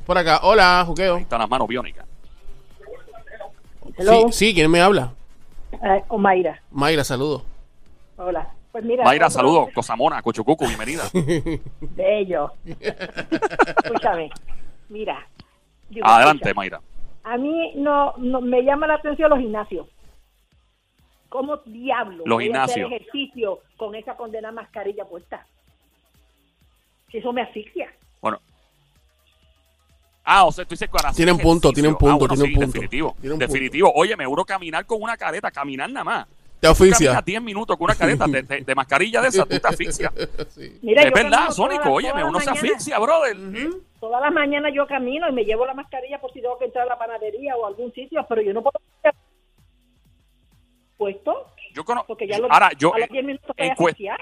Por 0.04 0.18
acá, 0.18 0.40
hola, 0.42 0.80
Ahí 0.80 0.86
juqueo. 0.86 1.16
están 1.18 1.38
las 1.38 1.48
manos 1.48 1.68
biónicas. 1.68 2.04
Sí, 4.00 4.06
Hello. 4.08 4.32
sí, 4.32 4.54
¿quién 4.54 4.70
me 4.70 4.80
habla? 4.80 5.12
Eh, 5.72 6.02
Omaira. 6.08 6.60
Mayra, 6.70 7.04
saludo. 7.04 7.44
Hola. 8.16 8.50
Pues 8.72 8.82
mira. 8.84 9.04
Mayra, 9.04 9.26
otro- 9.26 9.36
saludos. 9.38 9.68
Cosamona, 9.74 10.22
Cochucucu, 10.22 10.66
bienvenida. 10.66 11.02
Bello. 11.80 12.52
Escúchame. 13.84 14.30
Mira. 14.88 15.26
digo, 15.88 16.06
Adelante, 16.06 16.44
escucha, 16.48 16.54
Mayra. 16.54 16.80
A 17.24 17.36
mí 17.36 17.72
no, 17.76 18.14
no 18.16 18.40
me 18.40 18.62
llama 18.62 18.86
la 18.86 18.94
atención 18.94 19.28
los 19.30 19.38
gimnasios. 19.38 19.86
¿Cómo 21.28 21.58
diablo 21.58 22.24
Los 22.26 22.36
voy 22.36 22.50
a 22.52 22.62
hacer 22.64 22.84
gimnasios. 22.84 22.92
ejercicio 22.92 23.58
con 23.76 23.94
esa 23.94 24.16
condena 24.16 24.50
mascarilla 24.50 25.04
puesta? 25.04 25.46
Si 27.10 27.18
eso 27.18 27.32
me 27.32 27.42
asfixia. 27.42 27.92
Ah, 30.24 30.44
o 30.44 30.52
sea, 30.52 30.64
tú 30.64 30.70
dices 30.70 30.88
que 30.88 30.96
ahora 30.96 31.12
Tienen 31.12 31.38
punto, 31.38 31.72
tienen 31.72 31.94
punto, 31.96 32.14
Ah, 32.14 32.18
bueno, 32.18 32.34
tienen 32.34 32.50
sí, 32.52 32.54
punto. 32.56 32.66
Definitivo. 32.72 33.16
Tienen 33.20 33.38
punto. 33.38 33.46
definitivo. 33.52 33.92
Oye, 33.94 34.16
me 34.16 34.26
uno 34.26 34.44
caminar 34.44 34.84
con 34.86 35.02
una 35.02 35.16
careta, 35.16 35.50
caminar 35.50 35.90
nada 35.90 36.04
más. 36.04 36.26
Te 36.60 36.66
caminas 36.68 37.24
10 37.24 37.42
minutos 37.42 37.74
con 37.76 37.84
una 37.86 37.94
careta 37.94 38.26
de, 38.26 38.42
de- 38.42 38.60
de 38.60 38.74
mascarilla 38.74 39.22
de 39.22 39.28
esa, 39.28 39.46
tú 39.46 39.58
te 39.58 39.66
asfixias. 39.66 40.12
Mira, 40.82 41.02
es 41.02 41.08
yo 41.08 41.14
verdad, 41.14 41.50
Sónico, 41.50 41.82
todas 42.20 42.28
uno 42.28 42.38
las 42.38 42.44
se 42.44 42.50
asfixia, 42.50 42.98
brother. 42.98 43.36
Todas 43.98 44.20
las 44.20 44.32
mañanas 44.32 44.70
yo 44.74 44.86
camino 44.86 45.26
y 45.28 45.32
me 45.32 45.44
llevo 45.44 45.64
la 45.64 45.72
mascarilla 45.72 46.20
por 46.20 46.30
si 46.34 46.42
tengo 46.42 46.58
que 46.58 46.66
entrar 46.66 46.86
a 46.86 46.90
la 46.90 46.98
panadería 46.98 47.56
o 47.56 47.64
a 47.64 47.68
algún 47.68 47.90
sitio, 47.94 48.24
pero 48.28 48.42
yo 48.42 48.52
no 48.52 48.62
puedo 48.62 48.78
puesto 50.98 51.46
Yo 51.74 51.84
conozco. 51.84 52.08
porque 52.08 52.26
ya 52.28 52.38
los, 52.38 52.50
Ahora, 52.50 52.70
yo. 52.78 52.94
a 52.94 52.98
los 52.98 53.08
eh, 53.08 53.12
10 53.12 53.24
minutos 53.24 53.54
en 53.56 53.70
estoy 53.70 53.84
cuest- 53.86 53.90
asfixiada. 53.92 54.18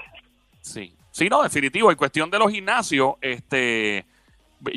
Sí, 0.61 0.93
sí, 1.11 1.29
no, 1.29 1.43
definitivo. 1.43 1.91
En 1.91 1.97
cuestión 1.97 2.29
de 2.29 2.39
los 2.39 2.51
gimnasios, 2.51 3.15
este, 3.21 4.05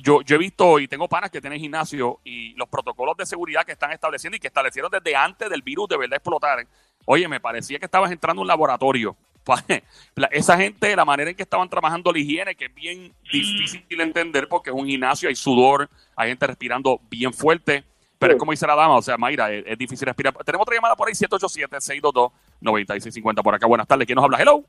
yo, 0.03 0.23
yo 0.23 0.37
he 0.37 0.39
visto 0.39 0.79
y 0.79 0.89
tengo 0.89 1.09
panas 1.09 1.31
que 1.31 1.41
tienen 1.41 1.59
gimnasio 1.59 2.21
y 2.25 2.55
los 2.55 2.69
protocolos 2.69 3.17
de 3.17 3.27
seguridad 3.27 3.65
que 3.65 3.73
están 3.73 3.93
estableciendo 3.93 4.37
y 4.37 4.41
que 4.41 4.47
establecieron 4.47 4.91
desde 4.91 5.17
antes 5.17 5.51
del 5.51 5.63
virus 5.63 5.89
de 5.89 5.97
verdad 5.97 6.17
explotar. 6.17 6.67
Oye, 7.05 7.27
me 7.29 7.41
parecía 7.41 7.79
que 7.79 7.87
estabas 7.87 8.13
entrando 8.13 8.41
a 8.41 8.43
un 8.43 8.49
laboratorio. 8.49 9.17
Esa 10.31 10.57
gente, 10.57 10.95
la 10.95 11.05
manera 11.05 11.31
en 11.31 11.37
que 11.37 11.43
estaban 11.43 11.69
trabajando 11.69 12.13
la 12.13 12.19
higiene, 12.19 12.55
que 12.55 12.67
es 12.67 12.75
bien 12.75 13.13
difícil 13.33 13.85
de 13.89 14.03
entender 14.03 14.49
porque 14.49 14.71
es 14.71 14.77
un 14.77 14.87
gimnasio, 14.87 15.29
hay 15.29 15.35
sudor, 15.35 15.89
hay 16.15 16.29
gente 16.29 16.47
respirando 16.47 17.01
bien 17.11 17.33
fuerte. 17.33 17.83
Pero 18.19 18.35
es 18.35 18.39
como 18.39 18.53
dice 18.53 18.69
la 18.69 18.77
dama, 18.77 18.97
o 18.97 19.03
sea, 19.03 19.19
Mayra, 19.19 19.51
es, 19.51 19.65
es 19.67 19.77
difícil 19.77 20.07
respirar. 20.07 20.33
Tenemos 20.45 20.63
otra 20.63 20.77
llamada 20.77 20.95
por 20.95 21.09
ahí, 21.09 21.15
787-622-9650 21.15 23.43
por 23.43 23.53
acá. 23.53 23.67
Buenas 23.67 23.89
tardes, 23.89 24.07
¿quién 24.07 24.15
nos 24.15 24.25
habla? 24.25 24.41
Hello. 24.41 24.65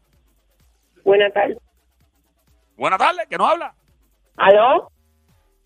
Buenas 1.03 1.31
tardes. 1.31 1.59
Buenas 2.75 2.97
tardes, 2.97 3.27
¿quién 3.29 3.37
nos 3.37 3.51
habla? 3.51 3.75
¿Aló? 4.37 4.91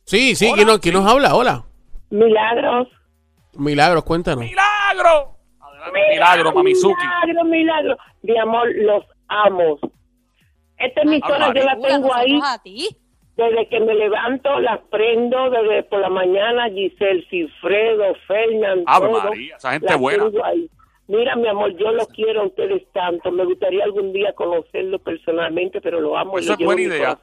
Sí, 0.08 0.36
sí. 0.38 0.50
¿quién 0.56 0.66
nos, 0.68 0.80
quién 0.80 0.94
nos 0.96 1.06
habla? 1.06 1.36
Hola. 1.36 1.66
Milagros. 2.10 2.88
Milagros, 3.58 4.04
cuéntanos. 4.06 4.46
¡Milagro! 4.46 5.36
Adelante, 5.60 6.00
milagro, 6.14 6.54
Mamizuki. 6.54 6.96
Milagro, 6.96 7.44
milagro. 7.44 7.98
Mi 8.22 8.38
amor, 8.38 8.68
los 8.76 9.04
amo. 9.28 9.78
Esta 10.78 11.02
emisora 11.02 11.54
yo 11.54 11.64
la 11.64 11.78
tengo 11.78 12.14
ahí 12.14 12.34
nosotros 12.34 12.54
a 12.60 12.64
ti. 12.64 12.88
desde 13.36 13.68
que 13.68 13.80
me 13.82 13.96
levanto, 13.96 14.60
las 14.62 14.80
prendo 14.90 15.50
desde 15.50 15.84
por 15.84 16.00
la 16.00 16.10
mañana. 16.10 16.70
Giselle 16.70 17.26
Cifredo, 17.30 18.16
Fernan, 18.28 18.84
Ave 18.86 19.10
María, 19.12 19.58
esa 19.58 19.74
gente 19.74 19.94
buena. 19.96 20.24
tengo 20.30 20.46
ahí. 20.46 20.70
Mira, 21.08 21.38
mi 21.38 21.48
amor, 21.48 21.74
yo 21.78 21.90
los 21.92 22.08
quiero 22.10 22.42
a 22.42 22.46
ustedes 22.48 22.84
tanto. 22.92 23.32
Me 23.32 23.46
gustaría 23.46 23.82
algún 23.86 24.12
día 24.12 24.34
conocerlos 24.34 25.00
personalmente, 25.02 25.80
pero 25.80 26.02
lo 26.02 26.18
amo. 26.18 26.38
Eso 26.38 26.50
lo 26.50 26.54
es 26.56 26.66
buena 26.66 26.82
en 26.82 26.90
mi 26.90 26.96
idea. 26.96 27.18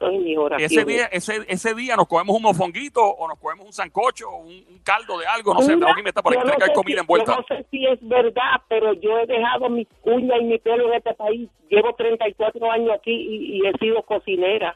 Ese 0.57 0.85
día, 0.85 1.05
ese, 1.05 1.33
ese 1.47 1.75
día 1.75 1.95
nos 1.95 2.07
comemos 2.07 2.35
un 2.35 2.41
mofonguito 2.41 3.01
o 3.03 3.27
nos 3.27 3.37
comemos 3.37 3.67
un 3.67 3.73
sancocho 3.73 4.27
o 4.27 4.37
un, 4.37 4.47
un 4.47 4.79
caldo 4.83 5.19
de 5.19 5.27
algo, 5.27 5.53
no 5.53 5.61
sé, 5.61 5.75
Mira, 5.75 5.87
por 5.87 6.33
ahí, 6.33 6.39
yo 6.39 6.45
tiene 6.45 6.65
no 6.67 6.73
comida 6.73 6.95
si- 6.95 7.01
envuelta. 7.01 7.31
Yo 7.33 7.37
no 7.37 7.45
sé 7.47 7.65
si 7.69 7.85
es 7.85 7.99
verdad, 8.07 8.61
pero 8.67 8.93
yo 8.93 9.19
he 9.19 9.27
dejado 9.27 9.69
mi 9.69 9.87
uña 10.03 10.37
y 10.39 10.45
mi 10.45 10.57
pelo 10.57 10.87
en 10.87 10.93
este 10.95 11.13
país. 11.13 11.47
Llevo 11.69 11.93
34 11.93 12.71
años 12.71 12.89
aquí 12.97 13.11
y, 13.11 13.57
y 13.57 13.67
he 13.67 13.71
sido 13.77 14.01
cocinera. 14.03 14.75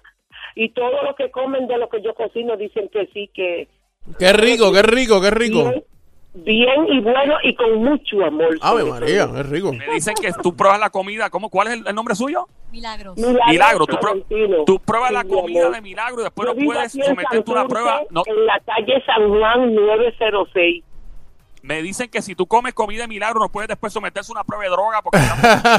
Y 0.53 0.69
todo 0.69 1.01
lo 1.03 1.15
que 1.15 1.31
comen 1.31 1.67
de 1.67 1.77
lo 1.79 1.89
que 1.89 2.01
yo 2.03 2.13
cocino 2.13 2.57
dicen 2.57 2.89
que 2.89 3.07
sí, 3.07 3.29
que 3.33 3.67
Qué 4.17 4.33
rico, 4.33 4.71
qué 4.71 4.81
rico, 4.81 5.21
qué 5.21 5.31
rico. 5.31 5.71
Bien 6.33 6.87
y 6.87 7.01
bueno 7.01 7.35
y 7.43 7.55
con 7.55 7.83
mucho 7.83 8.23
amor. 8.25 8.57
Ave 8.61 8.83
María, 8.85 9.25
todo. 9.25 9.35
qué 9.35 9.43
rico. 9.43 9.73
Me 9.73 9.93
dicen 9.93 10.13
que 10.15 10.31
tú 10.41 10.55
pruebas 10.55 10.79
la 10.79 10.89
comida, 10.89 11.29
¿cómo, 11.29 11.49
¿cuál 11.49 11.67
es 11.67 11.73
el, 11.73 11.87
el 11.87 11.95
nombre 11.95 12.15
suyo? 12.15 12.47
Milagros. 12.71 13.17
Milagro, 13.47 13.87
tú, 13.87 13.97
tú 14.65 14.79
pruebas 14.79 15.11
la 15.11 15.23
comida 15.23 15.61
amor. 15.61 15.75
de 15.75 15.81
milagro 15.81 16.21
y 16.21 16.23
después 16.25 16.47
Yo 16.47 16.53
no 16.53 16.59
vivo 16.59 16.73
puedes 16.73 16.91
someterte 16.91 17.51
a 17.51 17.53
una 17.53 17.67
prueba. 17.67 18.01
No, 18.11 18.23
En 18.25 18.45
la 18.45 18.59
calle 18.59 19.03
San 19.05 19.27
Juan 19.29 19.73
906. 19.73 20.83
me 21.63 21.81
dicen 21.81 22.09
que 22.09 22.21
si 22.21 22.35
tú 22.35 22.45
comes 22.45 22.73
comida 22.73 23.01
de 23.01 23.07
milagro 23.07 23.39
no 23.39 23.49
puedes 23.49 23.67
después 23.67 23.91
someterse 23.91 24.31
a 24.31 24.33
una 24.33 24.43
prueba 24.43 24.63
de 24.65 24.69
droga 24.69 25.01
porque, 25.01 25.19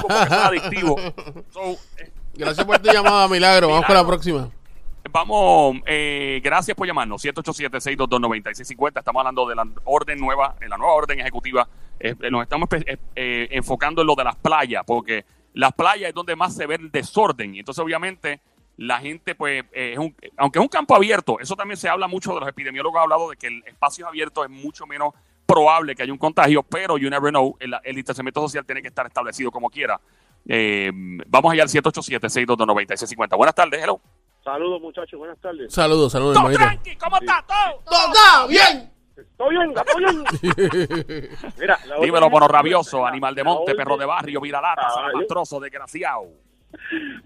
porque 0.03 0.23
es 0.23 0.33
adictivo. 0.33 0.97
So, 1.51 1.61
eh, 1.99 2.11
Gracias 2.35 2.65
por 2.67 2.79
tu 2.79 2.91
llamada, 2.91 3.29
Milagro. 3.29 3.69
Vamos 3.69 3.85
con 3.87 3.95
la 3.95 4.07
próxima. 4.07 4.49
Vamos, 5.13 5.77
eh, 5.87 6.41
gracias 6.43 6.77
por 6.77 6.87
llamarnos. 6.87 7.25
787-622-9650. 7.25 8.99
Estamos 9.01 9.21
hablando 9.21 9.49
de 9.49 9.57
la 9.57 9.67
orden 9.85 10.19
nueva, 10.21 10.57
en 10.61 10.71
la 10.71 10.77
nueva 10.77 10.93
orden 10.95 11.19
ejecutiva. 11.21 11.69
Eh, 11.99 12.15
eh, 12.21 12.31
nos 12.31 12.43
estamos 12.43 12.69
eh, 12.73 13.49
enfocando 13.51 14.03
en 14.03 14.07
lo 14.07 14.15
de 14.15 14.25
las 14.25 14.37
playas, 14.37 14.85
porque 14.87 15.25
las 15.55 15.73
playas 15.73 16.11
es 16.11 16.15
donde 16.15 16.37
más 16.37 16.55
se 16.55 16.67
ve 16.67 16.77
el 16.77 16.91
desorden. 16.91 17.55
Y 17.55 17.59
entonces, 17.59 17.83
obviamente, 17.83 18.41
la 18.77 18.99
gente, 19.01 19.35
pues, 19.35 19.65
es 19.73 19.99
un- 19.99 20.15
aunque 20.37 20.59
es 20.59 20.63
un 20.63 20.69
campo 20.69 20.95
abierto, 20.95 21.41
eso 21.41 21.57
también 21.57 21.77
se 21.77 21.89
habla 21.89 22.07
mucho 22.07 22.33
de 22.35 22.41
los 22.41 22.49
epidemiólogos, 22.49 22.99
han 22.99 23.03
hablado 23.03 23.31
de 23.31 23.37
que 23.37 23.49
el 23.49 23.63
espacio 23.67 24.07
abierto 24.07 24.45
es 24.45 24.51
mucho 24.51 24.87
menos 24.87 25.13
probable 25.45 25.97
que 25.97 26.05
haya 26.05 26.13
un 26.13 26.19
contagio, 26.19 26.63
pero 26.63 26.97
you 26.97 27.11
never 27.11 27.31
know, 27.31 27.57
el, 27.59 27.97
distanciamiento 27.97 28.41
social 28.41 28.65
tiene 28.65 28.81
que 28.81 28.89
estar 28.89 29.05
establecido 29.07 29.51
como 29.51 29.69
quiera. 29.69 30.01
Vamos 31.27 31.53
allá 31.53 31.65
al 31.65 31.69
787-622-9650. 31.69 33.37
Buenas 33.37 33.55
tardes, 33.55 33.83
hello. 33.83 34.01
Saludos 34.51 34.81
muchachos, 34.83 35.17
buenas 35.17 35.39
tardes. 35.39 35.73
Saludos, 35.73 36.11
saludos, 36.11 36.37
hermanito. 36.37 36.59
tranqui, 36.61 36.97
¿cómo 36.97 37.19
está 37.21 37.45
todo? 37.47 37.85
¡Todo 37.85 38.49
bien! 38.49 38.91
¿Todo 39.37 39.49
bien? 39.49 39.73
¿Todo 39.73 39.97
bien? 39.97 40.25
Mira, 41.61 41.79
la 41.87 41.95
orden 41.95 42.07
Dímelo, 42.07 42.29
mono 42.31 42.49
rabioso, 42.49 43.07
animal 43.07 43.33
de 43.37 43.45
monte, 43.45 43.77
perro 43.77 43.97
de 43.97 44.07
barrio, 44.07 44.41
mira 44.41 44.61
lata, 44.61 44.83
Caballo. 44.83 44.95
salamastroso, 44.97 45.61
desgraciado. 45.61 46.25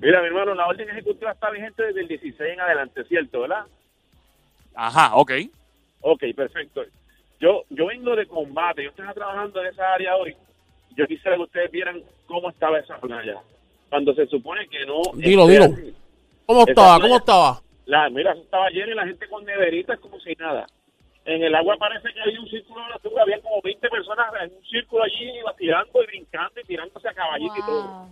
Mira, 0.00 0.20
mi 0.20 0.26
hermano, 0.26 0.54
la 0.54 0.66
orden 0.66 0.90
ejecutiva 0.90 1.30
está 1.32 1.48
vigente 1.48 1.82
desde 1.82 2.02
el 2.02 2.08
16 2.08 2.52
en 2.52 2.60
adelante, 2.60 3.04
¿cierto, 3.04 3.40
verdad? 3.40 3.64
Ajá, 4.74 5.14
ok. 5.14 5.32
Ok, 6.02 6.24
perfecto. 6.36 6.82
Yo 7.40 7.62
yo 7.70 7.86
vengo 7.86 8.14
de 8.16 8.26
combate, 8.26 8.84
yo 8.84 8.90
estaba 8.90 9.14
trabajando 9.14 9.62
en 9.62 9.68
esa 9.68 9.94
área 9.94 10.14
hoy. 10.16 10.36
Yo 10.94 11.06
quisiera 11.06 11.36
que 11.36 11.42
ustedes 11.44 11.70
vieran 11.70 12.02
cómo 12.26 12.50
estaba 12.50 12.80
esa 12.80 12.98
playa. 12.98 13.40
Cuando 13.88 14.12
se 14.14 14.26
supone 14.26 14.68
que 14.68 14.84
no... 14.84 15.00
Dilo, 15.14 15.46
dilo. 15.46 15.64
así. 15.64 15.94
¿Cómo 16.46 16.62
Esa 16.62 16.70
estaba? 16.70 16.96
playa- 16.96 17.02
¿Cómo 17.02 17.16
estaba? 17.18 17.60
La, 17.86 18.08
mira, 18.10 18.32
eso 18.32 18.42
estaba 18.42 18.70
lleno 18.70 18.92
y 18.92 18.94
la 18.94 19.06
gente 19.06 19.28
con 19.28 19.44
neveritas 19.44 19.98
como 20.00 20.18
si 20.20 20.32
nada. 20.34 20.66
En 21.26 21.42
el 21.42 21.54
agua 21.54 21.76
parece 21.78 22.12
que 22.12 22.20
había 22.20 22.38
un 22.40 22.48
círculo 22.48 22.82
de 22.84 22.92
basura, 22.92 23.22
había 23.22 23.40
como 23.40 23.60
20 23.62 23.88
personas 23.88 24.26
en 24.42 24.52
un 24.56 24.64
círculo 24.64 25.04
allí 25.04 25.38
iba 25.38 25.54
tirando 25.56 26.02
y 26.02 26.06
brincando 26.06 26.60
y 26.60 26.64
tirándose 26.64 27.08
a 27.08 27.14
caballito 27.14 27.54
y 27.56 27.60
todo. 27.62 28.08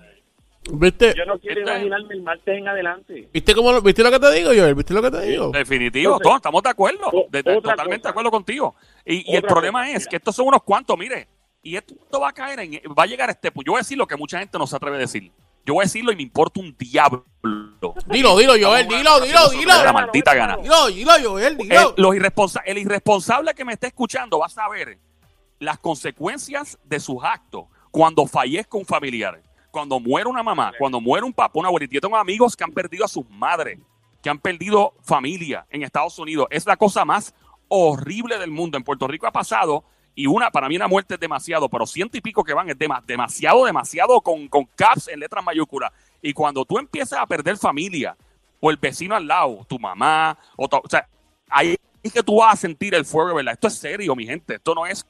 ¿Viste? 0.74 1.12
Yo 1.16 1.24
no 1.26 1.38
quiero 1.38 1.60
imaginarme 1.62 2.14
el 2.14 2.22
martes 2.22 2.56
en 2.56 2.68
adelante. 2.68 3.28
¿Viste, 3.32 3.54
cómo, 3.54 3.72
lo- 3.72 3.82
¿Viste 3.82 4.02
lo 4.02 4.10
que 4.12 4.18
te 4.20 4.30
digo, 4.32 4.50
Joel? 4.56 4.74
¿Viste 4.76 4.94
lo 4.94 5.02
que 5.02 5.10
te 5.10 5.20
digo? 5.22 5.50
Definitivo, 5.50 6.12
Entonces, 6.12 6.22
todos 6.22 6.36
estamos 6.36 6.62
de 6.62 6.70
acuerdo. 6.70 7.06
o- 7.12 7.26
de- 7.28 7.42
de- 7.42 7.56
otra 7.56 7.72
totalmente 7.72 8.02
cosa. 8.02 8.08
de 8.08 8.10
acuerdo 8.10 8.30
contigo. 8.30 8.74
Y, 9.04 9.32
y 9.32 9.36
el 9.36 9.42
problema 9.42 9.80
cosa, 9.80 9.90
es 9.96 9.98
mira. 10.02 10.10
que 10.10 10.16
estos 10.16 10.36
son 10.36 10.46
unos 10.46 10.62
cuantos, 10.62 10.96
mire. 10.96 11.26
Y 11.64 11.76
esto 11.76 11.94
va 12.20 12.28
a 12.28 12.32
caer 12.32 12.60
en. 12.60 12.72
Va 12.96 13.02
a 13.02 13.06
llegar 13.06 13.28
a 13.28 13.32
este. 13.32 13.52
pu- 13.52 13.64
Yo 13.64 13.72
voy 13.72 13.78
a 13.78 13.82
decir 13.82 13.98
lo 13.98 14.06
que 14.06 14.16
mucha 14.16 14.38
gente 14.38 14.56
no 14.58 14.66
se 14.66 14.76
atreve 14.76 14.96
a 14.96 15.00
decir. 15.00 15.30
Yo 15.64 15.74
voy 15.74 15.82
a 15.82 15.86
decirlo 15.86 16.12
y 16.12 16.16
me 16.16 16.22
importa 16.22 16.60
un 16.60 16.74
diablo. 16.76 17.24
Dilo, 18.06 18.36
dilo, 18.36 18.52
Joel, 18.60 18.86
dilo, 18.88 19.20
dilo, 19.20 19.50
dilo. 19.50 19.78
De 19.78 19.84
la 19.84 19.92
maldita 19.92 20.34
gana. 20.34 20.56
Dilo, 20.56 20.86
dilo, 20.88 21.12
Joel, 21.22 21.52
El, 21.52 21.68
dilo. 21.68 21.94
los 21.96 22.14
irresponsa- 22.14 22.62
el 22.64 22.78
irresponsable 22.78 23.54
que 23.54 23.64
me 23.64 23.72
esté 23.72 23.88
escuchando 23.88 24.38
va 24.38 24.46
a 24.46 24.48
saber 24.50 24.98
las 25.58 25.78
consecuencias 25.78 26.78
de 26.84 26.98
sus 27.00 27.22
actos 27.22 27.64
cuando 27.90 28.26
fallezca 28.26 28.76
un 28.78 28.86
familiar, 28.86 29.42
cuando 29.70 30.00
muere 30.00 30.28
una 30.28 30.42
mamá, 30.42 30.72
cuando 30.78 31.00
muere 31.00 31.24
un 31.24 31.32
papá, 31.32 31.58
una 31.58 31.68
abuelita. 31.68 31.94
Yo 31.94 32.00
tengo 32.00 32.16
amigos 32.16 32.56
que 32.56 32.64
han 32.64 32.72
perdido 32.72 33.04
a 33.04 33.08
sus 33.08 33.28
madres, 33.30 33.78
que 34.22 34.30
han 34.30 34.38
perdido 34.38 34.94
familia 35.02 35.66
en 35.70 35.82
Estados 35.82 36.18
Unidos. 36.18 36.46
Es 36.50 36.66
la 36.66 36.76
cosa 36.76 37.04
más 37.04 37.34
horrible 37.68 38.38
del 38.38 38.50
mundo. 38.50 38.76
En 38.76 38.84
Puerto 38.84 39.06
Rico 39.06 39.26
ha 39.26 39.32
pasado 39.32 39.84
y 40.14 40.26
una, 40.26 40.50
para 40.50 40.68
mí 40.68 40.76
una 40.76 40.88
muerte 40.88 41.14
es 41.14 41.20
demasiado, 41.20 41.68
pero 41.68 41.86
ciento 41.86 42.16
y 42.16 42.20
pico 42.20 42.44
que 42.44 42.52
van 42.52 42.68
es 42.68 42.78
dema- 42.78 43.02
demasiado, 43.04 43.64
demasiado 43.64 44.20
con, 44.20 44.46
con 44.48 44.64
caps 44.76 45.08
en 45.08 45.20
letras 45.20 45.44
mayúsculas. 45.44 45.90
Y 46.20 46.32
cuando 46.32 46.64
tú 46.64 46.78
empiezas 46.78 47.18
a 47.18 47.26
perder 47.26 47.56
familia, 47.56 48.16
o 48.60 48.70
el 48.70 48.76
vecino 48.76 49.16
al 49.16 49.26
lado, 49.26 49.64
tu 49.68 49.78
mamá, 49.78 50.38
o, 50.56 50.68
sea, 50.88 51.08
ahí 51.48 51.76
es 52.02 52.12
que 52.12 52.22
tú 52.22 52.36
vas 52.36 52.54
a 52.54 52.56
sentir 52.56 52.94
el 52.94 53.04
fuego, 53.04 53.34
¿verdad? 53.34 53.54
Esto 53.54 53.68
es 53.68 53.74
serio, 53.74 54.14
mi 54.14 54.26
gente. 54.26 54.54
Esto 54.56 54.74
no 54.74 54.86
es. 54.86 55.04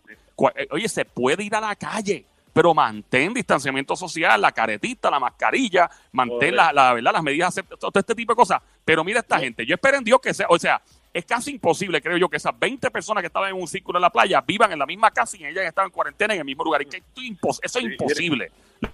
eh, 0.55 0.69
Oye, 0.71 0.89
se 0.89 1.05
puede 1.05 1.43
ir 1.43 1.55
a 1.55 1.61
la 1.61 1.77
calle, 1.77 2.25
pero 2.53 2.73
mantén 2.73 3.35
distanciamiento 3.35 3.95
social, 3.97 4.41
la 4.41 4.53
caretita, 4.53 5.11
la 5.11 5.21
mascarilla, 5.21 5.91
mantén 6.13 6.57
la, 6.57 6.73
la, 6.73 6.95
¿verdad? 6.95 7.13
las 7.13 7.23
medidas, 7.23 7.61
todo 7.79 7.93
este 7.95 8.15
tipo 8.15 8.33
de 8.33 8.37
cosas. 8.37 8.63
Pero 8.85 9.05
mira 9.05 9.21
esta 9.21 9.39
gente, 9.39 9.67
yo 9.67 9.75
espero 9.75 9.99
en 9.99 10.05
Dios 10.05 10.21
que 10.21 10.33
sea, 10.33 10.47
o 10.49 10.59
sea, 10.59 10.81
es 11.13 11.25
casi 11.27 11.53
imposible, 11.53 12.01
creo 12.01 12.17
yo, 12.17 12.29
que 12.29 12.37
esas 12.39 12.59
20 12.59 12.91
personas 12.91 13.23
que 13.23 13.27
estaban 13.27 13.51
en 13.51 13.61
un 13.61 13.67
círculo 13.67 13.99
en 13.99 14.03
la 14.03 14.11
playa 14.11 14.41
vivan 14.41 14.73
en 14.73 14.79
la 14.79 14.87
misma 14.87 15.11
casa 15.11 15.37
y 15.37 15.45
ellas 15.45 15.67
estaban 15.67 15.89
en 15.91 15.95
cuarentena 15.95 16.35
en 16.35 16.41
el 16.41 16.47
mismo 16.47 16.65
lugar. 16.65 16.83
Es 16.83 16.89
que 16.89 16.97
esto 16.99 17.21
es 17.21 17.27
impos- 17.31 17.61
eso 17.63 17.79
es 17.79 17.85
Sí, 17.85 17.93
imposible. 17.93 18.51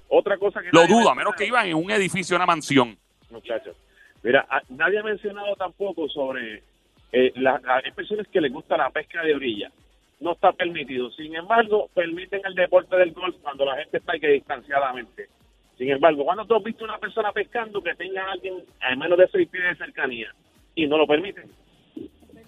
Otra 0.08 0.36
cosa 0.36 0.60
que 0.60 0.68
Lo 0.72 0.86
dudo, 0.86 1.10
a 1.10 1.14
menos 1.14 1.34
que 1.34 1.46
iban 1.46 1.66
en 1.66 1.74
un 1.74 1.90
edificio, 1.90 2.36
una 2.36 2.46
mansión. 2.46 2.96
Muchachos, 3.30 3.76
mira, 4.22 4.46
a- 4.50 4.62
nadie 4.70 4.98
ha 4.98 5.02
mencionado 5.02 5.54
tampoco 5.56 6.08
sobre 6.08 6.62
eh, 7.12 7.32
la- 7.36 7.58
la- 7.64 7.80
hay 7.84 7.92
personas 7.92 8.26
que 8.28 8.38
les 8.40 8.52
gusta 8.52 8.76
la 8.76 8.90
pesca 8.90 9.22
de 9.22 9.34
orilla. 9.34 9.70
No 10.20 10.32
está 10.32 10.52
permitido. 10.52 11.10
Sin 11.12 11.34
embargo, 11.36 11.88
permiten 11.94 12.42
el 12.44 12.54
deporte 12.54 12.96
del 12.96 13.12
golf 13.12 13.36
cuando 13.40 13.64
la 13.64 13.76
gente 13.76 13.96
está 13.98 14.12
ahí 14.12 14.20
que 14.20 14.28
distanciadamente. 14.28 15.28
Sin 15.78 15.88
embargo, 15.90 16.24
cuando 16.24 16.44
tú 16.44 16.56
has 16.56 16.62
visto 16.64 16.84
una 16.84 16.98
persona 16.98 17.32
pescando 17.32 17.80
que 17.80 17.94
tenga 17.94 18.24
a 18.26 18.32
alguien 18.32 18.56
a 18.80 18.94
menos 18.96 19.16
de 19.16 19.28
seis 19.28 19.48
pies 19.48 19.64
de 19.64 19.76
cercanía 19.76 20.34
y 20.74 20.86
no 20.86 20.98
lo 20.98 21.06
permiten? 21.06 21.44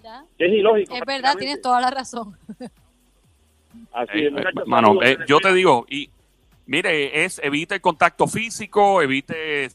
¿Verdad? 0.02 0.25
Es 0.38 0.52
ilógico. 0.52 0.95
Es 0.95 1.00
verdad, 1.07 1.37
tienes 1.37 1.61
toda 1.61 1.80
la 1.80 1.90
razón. 1.90 2.37
Así 3.92 4.19
Eh, 4.19 4.26
es, 4.28 4.33
eh, 4.35 4.62
mano, 4.66 5.02
eh, 5.02 5.19
yo 5.26 5.38
te 5.40 5.52
digo, 5.52 5.87
y 5.88 6.11
Mire, 6.66 7.25
es 7.25 7.40
evite 7.42 7.75
el 7.75 7.80
contacto 7.80 8.28
físico, 8.28 9.02
evite 9.02 9.71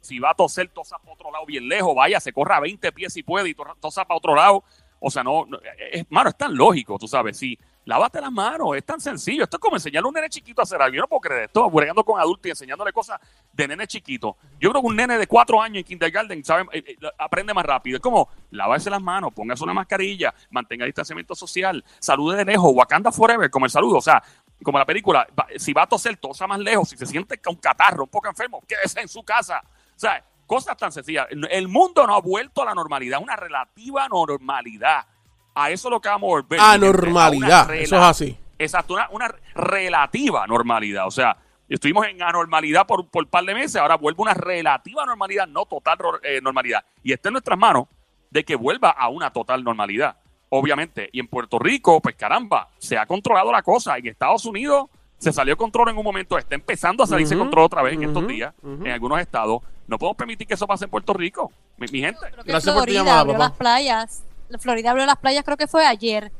si 0.00 0.20
va 0.20 0.30
a 0.30 0.34
toser, 0.34 0.68
tosa 0.68 0.98
para 0.98 1.14
otro 1.14 1.32
lado 1.32 1.44
bien 1.46 1.68
lejos, 1.68 1.96
vaya, 1.96 2.20
se 2.20 2.32
corra 2.32 2.58
a 2.58 2.60
20 2.60 2.92
pies 2.92 3.12
si 3.12 3.24
puede 3.24 3.48
y 3.48 3.54
to- 3.54 3.76
tosa 3.80 4.04
para 4.04 4.16
otro 4.18 4.36
lado. 4.36 4.62
O 5.00 5.10
sea, 5.10 5.24
no, 5.24 5.44
no, 5.46 5.58
es, 5.90 6.08
mano, 6.08 6.28
es 6.28 6.36
tan 6.36 6.54
lógico, 6.54 6.96
tú 6.96 7.08
sabes, 7.08 7.36
sí. 7.36 7.58
Lávate 7.86 8.20
las 8.20 8.32
manos, 8.32 8.76
es 8.76 8.84
tan 8.84 9.00
sencillo. 9.00 9.44
Esto 9.44 9.58
es 9.58 9.60
como 9.60 9.76
enseñarle 9.76 10.06
a 10.06 10.08
un 10.08 10.14
nene 10.14 10.28
chiquito 10.28 10.60
a 10.60 10.64
hacer 10.64 10.82
algo. 10.82 10.96
Yo 10.96 11.02
no 11.02 11.06
puedo 11.06 11.20
creer 11.20 11.44
esto, 11.44 11.70
bregando 11.70 12.02
con 12.04 12.18
adultos 12.20 12.46
y 12.46 12.50
enseñándole 12.50 12.92
cosas 12.92 13.20
de 13.52 13.68
nene 13.68 13.86
chiquito. 13.86 14.36
Yo 14.58 14.70
creo 14.70 14.82
que 14.82 14.88
un 14.88 14.96
nene 14.96 15.16
de 15.16 15.28
cuatro 15.28 15.62
años 15.62 15.78
en 15.78 15.84
kindergarten 15.84 16.44
sabe, 16.44 16.64
eh, 16.72 16.82
eh, 16.84 16.96
aprende 17.16 17.54
más 17.54 17.64
rápido. 17.64 17.98
Es 17.98 18.02
como, 18.02 18.28
lávese 18.50 18.90
las 18.90 19.00
manos, 19.00 19.32
póngase 19.32 19.62
una 19.62 19.72
mascarilla, 19.72 20.34
mantenga 20.50 20.84
distanciamiento 20.84 21.36
social, 21.36 21.84
salude 22.00 22.38
de 22.38 22.44
lejos, 22.44 22.72
Wakanda 22.74 23.12
Forever, 23.12 23.48
como 23.50 23.66
el 23.66 23.70
saludo. 23.70 23.98
O 23.98 24.02
sea, 24.02 24.20
como 24.64 24.80
la 24.80 24.84
película, 24.84 25.24
si 25.56 25.72
va 25.72 25.82
a 25.82 25.86
toser, 25.86 26.16
tosa 26.16 26.48
más 26.48 26.58
lejos. 26.58 26.88
Si 26.88 26.96
se 26.96 27.06
siente 27.06 27.38
con 27.38 27.54
catarro, 27.54 28.02
un 28.02 28.10
poco 28.10 28.26
enfermo, 28.26 28.64
quédese 28.66 29.00
en 29.00 29.06
su 29.06 29.22
casa. 29.22 29.62
O 29.64 29.98
sea, 29.98 30.24
cosas 30.44 30.76
tan 30.76 30.90
sencillas. 30.90 31.28
El 31.30 31.68
mundo 31.68 32.04
no 32.04 32.16
ha 32.16 32.20
vuelto 32.20 32.62
a 32.62 32.64
la 32.64 32.74
normalidad, 32.74 33.22
una 33.22 33.36
relativa 33.36 34.08
normalidad. 34.08 35.06
A 35.56 35.70
eso 35.70 35.88
es 35.88 35.90
lo 35.92 36.00
que 36.00 36.08
vamos 36.08 36.28
a 36.28 36.30
volver. 36.30 36.60
gente, 36.60 36.86
a 36.86 36.90
rela- 36.92 37.82
eso 37.82 37.96
es 37.96 38.02
así. 38.02 38.38
Exacto, 38.58 38.94
una, 38.94 39.08
una 39.10 39.34
relativa 39.54 40.46
normalidad. 40.46 41.06
O 41.06 41.10
sea, 41.10 41.36
estuvimos 41.68 42.06
en 42.06 42.22
anormalidad 42.22 42.86
por 42.86 43.08
por 43.08 43.24
un 43.24 43.30
par 43.30 43.44
de 43.44 43.54
meses, 43.54 43.76
ahora 43.76 43.96
vuelve 43.96 44.22
una 44.22 44.34
relativa 44.34 45.04
normalidad, 45.04 45.46
no 45.46 45.64
total 45.66 45.98
eh, 46.22 46.40
normalidad. 46.42 46.84
Y 47.02 47.12
está 47.12 47.28
en 47.28 47.34
nuestras 47.34 47.58
manos 47.58 47.86
de 48.30 48.44
que 48.44 48.54
vuelva 48.56 48.90
a 48.90 49.08
una 49.08 49.30
total 49.32 49.64
normalidad, 49.64 50.16
obviamente. 50.48 51.08
Y 51.12 51.20
en 51.20 51.28
Puerto 51.28 51.58
Rico, 51.58 52.00
pues 52.00 52.14
caramba, 52.16 52.68
se 52.78 52.96
ha 52.98 53.06
controlado 53.06 53.50
la 53.52 53.62
cosa. 53.62 53.96
En 53.98 54.06
Estados 54.06 54.44
Unidos 54.44 54.86
se 55.18 55.32
salió 55.32 55.56
control 55.56 55.88
en 55.90 55.96
un 55.96 56.04
momento, 56.04 56.36
está 56.36 56.54
empezando 56.54 57.02
a 57.02 57.06
salirse 57.06 57.36
control 57.38 57.64
otra 57.64 57.82
vez 57.82 57.94
en 57.94 58.02
estos 58.04 58.26
días, 58.28 58.52
en 58.62 58.88
algunos 58.88 59.18
estados. 59.20 59.62
No 59.86 59.96
podemos 59.98 60.16
permitir 60.16 60.46
que 60.46 60.54
eso 60.54 60.66
pase 60.66 60.84
en 60.84 60.90
Puerto 60.90 61.12
Rico, 61.14 61.50
mi, 61.78 61.86
mi 61.88 62.00
gente. 62.00 62.20
Gracias 62.44 62.64
por 62.64 62.84
tu 62.84 62.92
Florida 62.92 62.98
llamada, 63.00 63.20
abrió 63.20 63.32
papá. 63.34 63.44
las 63.48 63.56
playas. 63.56 64.22
Florida 64.58 64.90
abrió 64.90 65.06
las 65.06 65.18
playas, 65.18 65.44
creo 65.44 65.56
que 65.56 65.66
fue 65.66 65.86
ayer. 65.86 66.32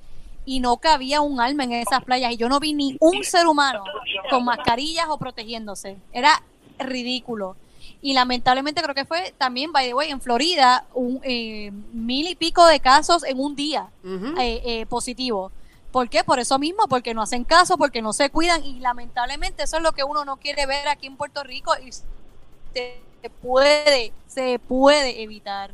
Y 0.45 0.61
no 0.61 0.77
cabía 0.77 1.21
un 1.21 1.41
alma 1.41 1.65
en 1.65 1.73
esas 1.73 2.05
playas. 2.05 2.33
Y 2.33 2.37
yo 2.37 2.49
no 2.49 2.61
vi 2.61 2.73
ni 2.73 2.97
un 3.01 3.25
ser 3.25 3.47
humano 3.47 3.83
con 4.31 4.45
mascarillas 4.45 5.07
o 5.09 5.19
protegiéndose. 5.19 5.97
Era 6.13 6.43
ridículo. 6.79 7.57
Y 8.03 8.13
lamentablemente 8.13 8.83
creo 8.83 8.95
que 8.95 9.05
fue 9.05 9.35
también, 9.39 9.73
by 9.73 9.89
the 9.89 9.95
way, 9.95 10.11
en 10.11 10.21
Florida, 10.21 10.87
un 10.95 11.21
eh, 11.25 11.73
mil 11.93 12.29
y 12.29 12.35
pico 12.35 12.67
de 12.67 12.79
casos 12.79 13.25
en 13.25 13.41
un 13.41 13.57
día 13.57 13.89
eh, 14.05 14.63
eh, 14.65 14.87
positivo. 14.87 15.51
¿Por 15.91 16.09
qué? 16.09 16.23
Por 16.23 16.39
eso 16.39 16.59
mismo, 16.59 16.89
porque 16.89 17.15
no 17.15 17.23
hacen 17.23 17.45
caso, 17.45 17.79
porque 17.79 18.03
no 18.03 18.13
se 18.13 18.31
cuidan 18.31 18.65
y 18.65 18.81
lamentablemente 18.81 19.63
eso 19.63 19.79
es 19.79 19.83
lo 19.83 19.93
que 19.93 20.05
uno 20.05 20.25
no 20.25 20.37
quiere 20.37 20.67
ver 20.67 20.89
aquí 20.89 21.07
en 21.07 21.17
Puerto 21.17 21.43
Rico 21.43 21.73
y 21.85 21.91
se 21.91 23.01
puede, 23.41 24.13
se 24.27 24.59
puede 24.59 25.23
evitar. 25.23 25.71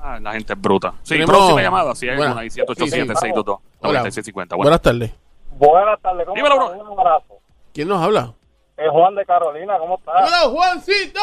Ah, 0.00 0.18
la 0.20 0.32
gente 0.32 0.52
es 0.52 0.60
bruta. 0.60 0.94
Sí, 1.02 1.14
Tenemos- 1.14 1.34
próxima 1.36 1.62
llamada, 1.62 1.94
si 1.94 2.08
hay 2.08 2.16
Buena. 2.16 2.32
alguna, 2.32 2.42
ahí 2.42 2.50
787-622-9650. 2.50 4.54
Hola. 4.54 4.56
Bueno. 4.56 4.64
Buenas 4.64 4.82
tardes. 4.82 5.14
Buenas 5.56 6.00
tardes, 6.00 6.26
¿cómo 6.26 6.36
Dímelo, 6.36 6.64
estás? 6.72 6.88
Un 6.88 6.98
abrazo. 7.00 7.34
¿Quién 7.72 7.88
nos 7.88 8.02
habla? 8.02 8.32
Es 8.76 8.90
Juan 8.90 9.14
de 9.14 9.24
Carolina, 9.24 9.78
¿cómo 9.78 9.94
estás? 9.96 10.28
¡Hola, 10.28 10.52
Juancito! 10.52 11.20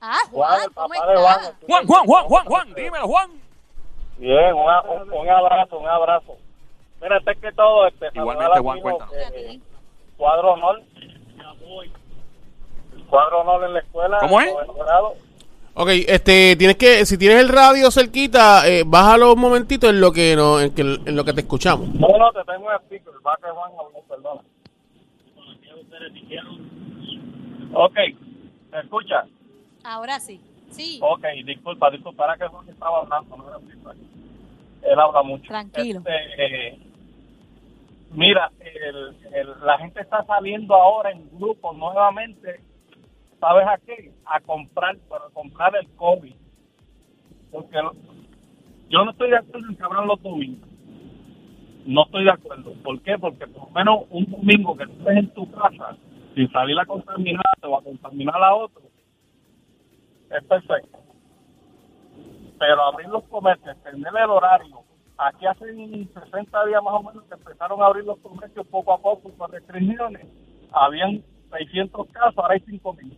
Ah, 0.00 0.16
Juan, 0.30 0.50
Juan, 0.50 0.62
el 0.64 0.74
¿cómo 0.74 0.88
papá 0.88 1.06
de 1.06 1.16
Juan. 1.18 1.40
estás? 1.40 1.54
Juan, 1.66 1.86
Juan, 1.86 2.04
Juan, 2.06 2.24
Juan, 2.24 2.44
Juan, 2.46 2.74
dímelo, 2.74 3.06
Juan. 3.06 3.30
Bien, 4.18 4.54
un, 4.54 4.68
a- 4.70 4.82
un, 4.82 5.12
un 5.12 5.28
abrazo, 5.30 5.78
un 5.78 5.88
abrazo. 5.88 6.36
Mira, 7.02 7.16
antes 7.16 7.38
que 7.38 7.52
todo, 7.52 7.86
este, 7.86 8.06
Igualmente, 8.14 8.42
saludar 8.44 8.58
a 8.58 8.62
Juan, 8.62 8.78
hijo, 8.78 8.88
cuéntanos. 8.88 9.14
que 9.14 9.60
Cuadro 10.16 10.52
honor. 10.52 10.82
Cuadro 13.08 13.40
honor 13.40 13.64
en 13.64 13.74
la 13.74 13.80
escuela. 13.80 14.18
¿Cómo 14.20 14.40
es? 14.40 14.52
noveno 14.52 14.72
grado. 14.74 15.14
Ok, 15.82 15.88
este, 16.08 16.56
tienes 16.56 16.76
que, 16.76 17.06
si 17.06 17.16
tienes 17.16 17.38
el 17.40 17.48
radio 17.48 17.90
cerquita, 17.90 18.68
eh, 18.68 18.82
bájalo 18.86 19.32
un 19.32 19.40
momentito 19.40 19.88
en 19.88 19.98
lo 19.98 20.12
que, 20.12 20.36
no, 20.36 20.60
en, 20.60 20.74
que, 20.74 20.82
en 20.82 21.16
lo 21.16 21.24
que 21.24 21.32
te 21.32 21.40
escuchamos. 21.40 21.88
No, 21.94 22.06
no, 22.18 22.30
te 22.32 22.40
tengo 22.44 22.70
en 22.70 22.76
speaker, 22.84 23.14
va 23.26 23.38
que 23.42 23.48
Juan 23.50 23.72
habló, 23.80 24.02
perdona. 24.06 24.40
Ok, 27.72 27.96
¿me 28.72 28.80
escucha? 28.80 29.24
Ahora 29.84 30.20
sí. 30.20 30.38
Sí. 30.70 30.98
Ok, 31.02 31.24
disculpa, 31.46 31.90
disculpa, 31.90 32.24
era 32.24 32.36
que 32.36 32.46
Juan 32.48 32.68
estaba 32.68 32.98
hablando, 32.98 33.36
no 33.38 33.48
era. 33.48 33.58
Él 34.82 34.98
habla 34.98 35.22
mucho. 35.22 35.48
Tranquilo. 35.48 36.00
Este, 36.00 36.68
eh, 36.68 36.78
mira, 38.12 38.50
el, 38.60 39.16
el- 39.34 39.60
la 39.64 39.78
gente 39.78 40.00
está 40.02 40.24
saliendo 40.26 40.74
ahora 40.74 41.10
en 41.10 41.26
grupos 41.38 41.74
nuevamente, 41.76 42.60
¿sabes 43.40 43.66
a 43.66 43.78
qué? 43.78 44.12
A 44.26 44.40
comprar, 44.40 44.96
para 45.08 45.24
comprar 45.32 45.74
el 45.76 45.88
COVID. 45.96 46.34
Porque 47.50 47.76
yo 48.88 49.04
no 49.04 49.10
estoy 49.10 49.30
de 49.30 49.38
acuerdo 49.38 49.68
en 49.68 49.76
que 49.76 49.82
abran 49.82 50.06
los 50.06 50.22
domingos. 50.22 50.68
No 51.86 52.04
estoy 52.04 52.24
de 52.24 52.30
acuerdo. 52.30 52.74
¿Por 52.84 53.00
qué? 53.02 53.18
Porque 53.18 53.46
por 53.46 53.68
lo 53.68 53.70
menos 53.70 54.04
un 54.10 54.30
domingo 54.30 54.76
que 54.76 54.86
tú 54.86 54.92
estés 54.98 55.16
en 55.16 55.34
tu 55.34 55.50
casa, 55.50 55.96
sin 56.34 56.50
salir 56.52 56.78
a 56.78 56.84
contaminarte 56.84 57.66
o 57.66 57.76
a 57.76 57.82
contaminar 57.82 58.42
a 58.42 58.54
otro, 58.54 58.82
es 60.30 60.44
perfecto. 60.44 60.98
Pero 62.58 62.82
abrir 62.82 63.08
los 63.08 63.24
comercios, 63.24 63.74
extender 63.74 64.12
el 64.22 64.30
horario. 64.30 64.82
Aquí 65.16 65.46
hace 65.46 65.64
60 65.64 66.66
días 66.66 66.82
más 66.82 66.94
o 66.94 67.02
menos 67.02 67.24
que 67.24 67.34
empezaron 67.34 67.82
a 67.82 67.86
abrir 67.86 68.04
los 68.04 68.18
comercios 68.18 68.66
poco 68.66 68.92
a 68.92 68.98
poco 68.98 69.32
con 69.36 69.50
restricciones. 69.50 70.26
Habían 70.72 71.22
600 71.50 72.08
casos, 72.08 72.38
ahora 72.38 72.54
hay 72.54 72.60
5.000. 72.60 73.16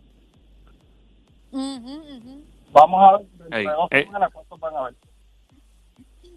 Vamos 2.71 3.01
a 3.03 3.17
ver 3.17 3.27
dentro 3.37 3.57
Ey, 3.57 3.65
de 3.67 3.71
dos 3.71 3.87
ey. 3.91 4.03
semanas 4.05 4.29
cuántos 4.33 4.59
van 4.59 4.75
a 4.75 4.81
ver. 4.83 4.95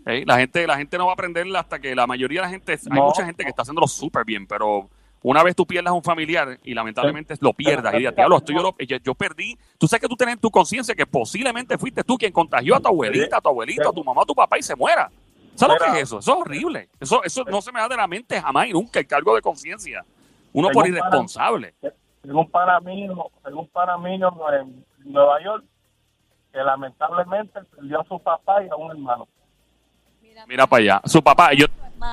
Ey, 0.06 0.24
la 0.24 0.38
gente 0.38 0.66
la 0.66 0.76
gente 0.76 0.98
no 0.98 1.06
va 1.06 1.12
a 1.12 1.14
aprender 1.14 1.46
hasta 1.56 1.78
que 1.80 1.94
la 1.94 2.06
mayoría 2.06 2.40
de 2.42 2.46
la 2.46 2.50
gente, 2.50 2.72
hay 2.90 3.00
mucha 3.00 3.24
gente 3.24 3.42
que 3.42 3.50
está 3.50 3.62
haciéndolo 3.62 3.88
súper 3.88 4.24
bien, 4.24 4.46
pero 4.46 4.88
una 5.22 5.42
vez 5.42 5.56
tú 5.56 5.66
pierdas 5.66 5.90
a 5.90 5.94
un 5.94 6.02
familiar 6.04 6.60
y 6.62 6.74
lamentablemente 6.74 7.34
lo 7.40 7.52
pierdas 7.52 7.92
y 7.94 7.98
digas, 7.98 8.14
diablo, 8.14 8.36
esto 8.36 8.52
yo, 8.52 8.62
lo- 8.62 8.76
yo, 8.78 8.98
yo 8.98 9.14
perdí, 9.14 9.58
tú 9.78 9.88
sabes 9.88 10.02
que 10.02 10.08
tú 10.08 10.14
tienes 10.16 10.34
en 10.34 10.40
tu 10.40 10.50
conciencia 10.50 10.94
que 10.94 11.06
posiblemente 11.06 11.76
fuiste 11.78 12.04
tú 12.04 12.16
quien 12.18 12.30
contagió 12.32 12.76
a 12.76 12.80
tu 12.80 12.88
abuelita, 12.88 13.38
a 13.38 13.40
tu 13.40 13.48
abuelito, 13.48 13.88
a 13.88 13.92
tu 13.92 14.04
mamá, 14.04 14.22
a 14.22 14.26
tu 14.26 14.34
papá 14.34 14.58
y 14.58 14.62
se 14.62 14.76
muera. 14.76 15.10
¿Sabes 15.56 15.78
lo 15.80 15.84
que 15.86 15.96
es 15.98 16.02
eso? 16.04 16.18
Eso 16.18 16.32
es 16.34 16.38
horrible. 16.38 16.88
Eso, 17.00 17.24
eso 17.24 17.44
no 17.44 17.60
se 17.62 17.72
me 17.72 17.80
da 17.80 17.88
de 17.88 17.96
la 17.96 18.06
mente 18.06 18.40
jamás 18.40 18.68
y 18.68 18.72
nunca 18.74 19.00
el 19.00 19.06
cargo 19.06 19.34
de 19.34 19.40
conciencia. 19.40 20.04
Uno 20.52 20.68
por 20.74 20.84
pana- 21.00 21.10
irresponsable. 22.26 22.32
Tengo 22.32 22.40
un 22.40 22.50
pana 22.50 22.80
mío, 22.80 23.30
tengo 23.44 23.60
un 23.60 23.68
pana 23.68 23.98
mío 23.98 24.52
en 24.60 24.84
Nueva 25.04 25.42
York 25.42 25.64
que 26.52 26.58
lamentablemente 26.58 27.60
perdió 27.64 28.00
a 28.00 28.04
su 28.04 28.18
papá 28.18 28.64
y 28.64 28.68
a 28.68 28.76
un 28.76 28.90
hermano. 28.90 29.28
Mira 30.46 30.66
para 30.66 30.82
allá. 30.82 31.00
Su 31.04 31.22
papá, 31.22 31.52
yo. 31.54 31.66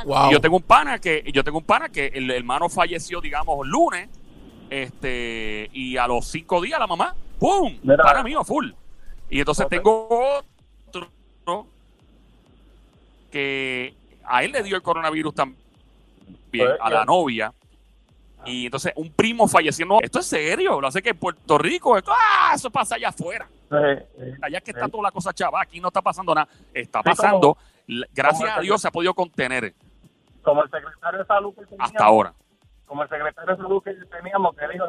Wow. 0.05 0.31
Yo 0.31 0.39
tengo 0.39 0.55
un 0.55 0.63
pana 0.63 0.97
que 0.99 1.29
yo 1.33 1.43
tengo 1.43 1.57
un 1.57 1.65
pana 1.65 1.89
que 1.89 2.07
el 2.07 2.31
hermano 2.31 2.69
falleció, 2.69 3.19
digamos, 3.19 3.67
lunes, 3.67 4.09
este, 4.69 5.69
y 5.73 5.97
a 5.97 6.07
los 6.07 6.25
cinco 6.25 6.61
días 6.61 6.79
la 6.79 6.87
mamá, 6.87 7.13
¡pum! 7.37 7.77
Mira. 7.83 8.03
Pana 8.03 8.23
mío, 8.23 8.43
full. 8.45 8.71
Y 9.29 9.39
entonces 9.39 9.67
tengo 9.67 10.41
otro 10.87 11.67
que 13.29 13.93
a 14.23 14.43
él 14.43 14.51
le 14.51 14.63
dio 14.63 14.75
el 14.77 14.81
coronavirus 14.81 15.35
también, 15.35 15.59
Pues, 16.51 16.69
a 16.79 16.89
la 16.89 16.97
bien. 16.99 17.05
novia. 17.07 17.53
Y 18.45 18.65
entonces 18.65 18.91
un 18.95 19.11
primo 19.11 19.47
falleció. 19.47 19.85
No, 19.85 19.99
esto 20.01 20.19
es 20.19 20.25
serio. 20.25 20.79
Lo 20.81 20.87
hace 20.87 21.01
que 21.01 21.09
en 21.11 21.17
Puerto 21.17 21.57
Rico, 21.57 21.97
esto, 21.97 22.11
¡ah! 22.13 22.51
eso 22.55 22.69
pasa 22.69 22.95
allá 22.95 23.09
afuera. 23.09 23.47
Eh, 23.71 24.07
eh, 24.17 24.33
Allá 24.41 24.57
es 24.59 24.63
que 24.63 24.71
está 24.71 24.85
eh, 24.85 24.89
toda 24.89 25.03
la 25.03 25.11
cosa 25.11 25.33
chava. 25.33 25.61
Aquí 25.61 25.79
no 25.79 25.87
está 25.87 26.01
pasando 26.01 26.33
nada. 26.35 26.47
Está 26.73 26.99
Sí, 26.99 27.03
como- 27.03 27.15
pasando. 27.15 27.57
Gracias 28.13 28.49
como 28.49 28.59
a 28.59 28.61
Dios 28.61 28.81
se 28.81 28.87
ha 28.87 28.91
podido 28.91 29.13
contener 29.13 29.73
como 30.41 30.63
el 30.63 30.69
secretario 30.69 31.19
de 31.19 31.25
salud 31.25 31.53
que 31.55 31.61
teníamos, 31.65 31.85
hasta 31.87 32.03
ahora. 32.05 32.33
como 32.85 33.03
el 33.03 33.09
secretario 33.09 33.55
de 33.55 33.61
salud 33.61 33.83
que 33.83 33.93
teníamos 33.93 34.55
que 34.55 34.67
dijo, 34.69 34.85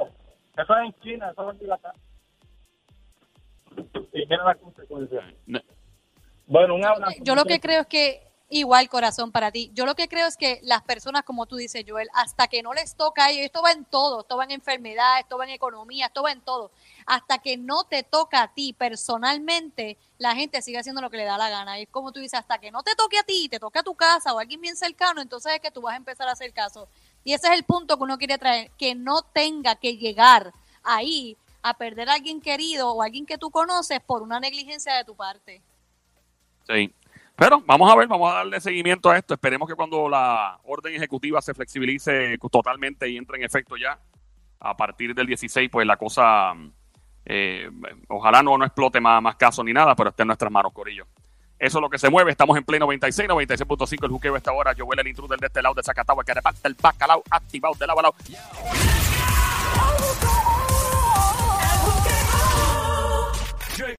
eso 0.56 0.76
es 0.78 0.84
en 0.84 1.00
China, 1.00 1.30
eso 1.30 1.50
es 1.52 1.60
en 1.62 1.72
acá. 1.72 1.92
Y 4.12 4.26
mira 4.26 4.44
las 4.44 4.56
consecuencias. 4.58 5.24
No- 5.46 5.60
Bueno, 6.46 6.74
un 6.74 6.84
abrazo. 6.84 7.16
Yo 7.22 7.34
lo 7.34 7.44
que 7.44 7.58
creo 7.60 7.80
es 7.82 7.86
que, 7.86 8.22
igual 8.58 8.88
corazón 8.88 9.32
para 9.32 9.50
ti, 9.50 9.72
yo 9.74 9.84
lo 9.84 9.96
que 9.96 10.06
creo 10.06 10.28
es 10.28 10.36
que 10.36 10.60
las 10.62 10.82
personas, 10.82 11.24
como 11.24 11.46
tú 11.46 11.56
dices, 11.56 11.84
Joel, 11.88 12.08
hasta 12.14 12.46
que 12.46 12.62
no 12.62 12.72
les 12.72 12.94
toca 12.94 13.24
a 13.24 13.30
ellos, 13.30 13.46
esto 13.46 13.62
va 13.62 13.72
en 13.72 13.84
todo, 13.84 14.20
esto 14.20 14.36
va 14.36 14.44
en 14.44 14.52
enfermedad, 14.52 15.18
esto 15.18 15.36
va 15.36 15.44
en 15.44 15.50
economía, 15.50 16.06
esto 16.06 16.22
va 16.22 16.30
en 16.30 16.40
todo, 16.40 16.70
hasta 17.04 17.38
que 17.38 17.56
no 17.56 17.82
te 17.82 18.04
toca 18.04 18.42
a 18.42 18.54
ti 18.54 18.72
personalmente, 18.72 19.98
la 20.18 20.36
gente 20.36 20.62
sigue 20.62 20.78
haciendo 20.78 21.00
lo 21.00 21.10
que 21.10 21.16
le 21.16 21.24
da 21.24 21.36
la 21.36 21.50
gana. 21.50 21.80
Y 21.80 21.82
es 21.82 21.88
como 21.88 22.12
tú 22.12 22.20
dices, 22.20 22.38
hasta 22.38 22.58
que 22.58 22.70
no 22.70 22.84
te 22.84 22.94
toque 22.94 23.18
a 23.18 23.24
ti, 23.24 23.48
te 23.48 23.58
toque 23.58 23.80
a 23.80 23.82
tu 23.82 23.96
casa 23.96 24.32
o 24.32 24.38
a 24.38 24.42
alguien 24.42 24.60
bien 24.60 24.76
cercano, 24.76 25.20
entonces 25.20 25.54
es 25.54 25.60
que 25.60 25.72
tú 25.72 25.82
vas 25.82 25.94
a 25.94 25.96
empezar 25.96 26.28
a 26.28 26.32
hacer 26.32 26.52
caso. 26.52 26.88
Y 27.24 27.32
ese 27.32 27.48
es 27.48 27.54
el 27.54 27.64
punto 27.64 27.96
que 27.96 28.04
uno 28.04 28.18
quiere 28.18 28.38
traer, 28.38 28.70
que 28.78 28.94
no 28.94 29.22
tenga 29.22 29.74
que 29.74 29.96
llegar 29.96 30.52
ahí 30.84 31.36
a 31.62 31.74
perder 31.74 32.08
a 32.08 32.14
alguien 32.14 32.40
querido 32.40 32.92
o 32.92 33.02
alguien 33.02 33.26
que 33.26 33.36
tú 33.36 33.50
conoces 33.50 33.98
por 34.00 34.22
una 34.22 34.38
negligencia 34.38 34.94
de 34.94 35.04
tu 35.04 35.16
parte. 35.16 35.60
Sí. 36.68 36.94
Pero 37.36 37.62
vamos 37.66 37.90
a 37.90 37.96
ver, 37.96 38.06
vamos 38.06 38.30
a 38.30 38.36
darle 38.36 38.60
seguimiento 38.60 39.10
a 39.10 39.18
esto. 39.18 39.34
Esperemos 39.34 39.68
que 39.68 39.74
cuando 39.74 40.08
la 40.08 40.58
orden 40.64 40.94
ejecutiva 40.94 41.42
se 41.42 41.52
flexibilice 41.52 42.38
totalmente 42.50 43.08
y 43.08 43.16
entre 43.16 43.38
en 43.38 43.44
efecto 43.44 43.76
ya, 43.76 43.98
a 44.60 44.76
partir 44.76 45.14
del 45.14 45.26
16, 45.26 45.68
pues 45.70 45.86
la 45.86 45.96
cosa, 45.96 46.54
eh, 47.24 47.68
ojalá 48.08 48.42
no, 48.42 48.56
no 48.56 48.64
explote 48.64 49.00
más, 49.00 49.36
casos 49.36 49.64
ni 49.64 49.72
nada, 49.72 49.96
pero 49.96 50.10
esté 50.10 50.22
en 50.22 50.28
nuestras 50.28 50.50
manos, 50.50 50.72
Corillo. 50.72 51.06
Eso 51.58 51.78
es 51.78 51.82
lo 51.82 51.88
que 51.88 51.98
se 51.98 52.10
mueve. 52.10 52.30
Estamos 52.30 52.56
en 52.56 52.64
Play 52.64 52.78
96, 52.78 53.28
96.5. 53.28 54.04
El 54.04 54.10
juqueo 54.10 54.36
esta 54.36 54.52
hora. 54.52 54.72
Yo 54.72 54.84
huele 54.84 55.02
el 55.02 55.08
intruder 55.08 55.38
de 55.38 55.46
este 55.46 55.62
lado 55.62 55.74
de 55.74 55.82
Zacatau, 55.82 56.18
que 56.18 56.34
reparte 56.34 56.68
el 56.68 56.76
bacalao 56.80 57.22
activado 57.30 57.74
de 57.74 57.86
lado 57.86 58.00
a 58.00 58.02
lado. 58.02 58.14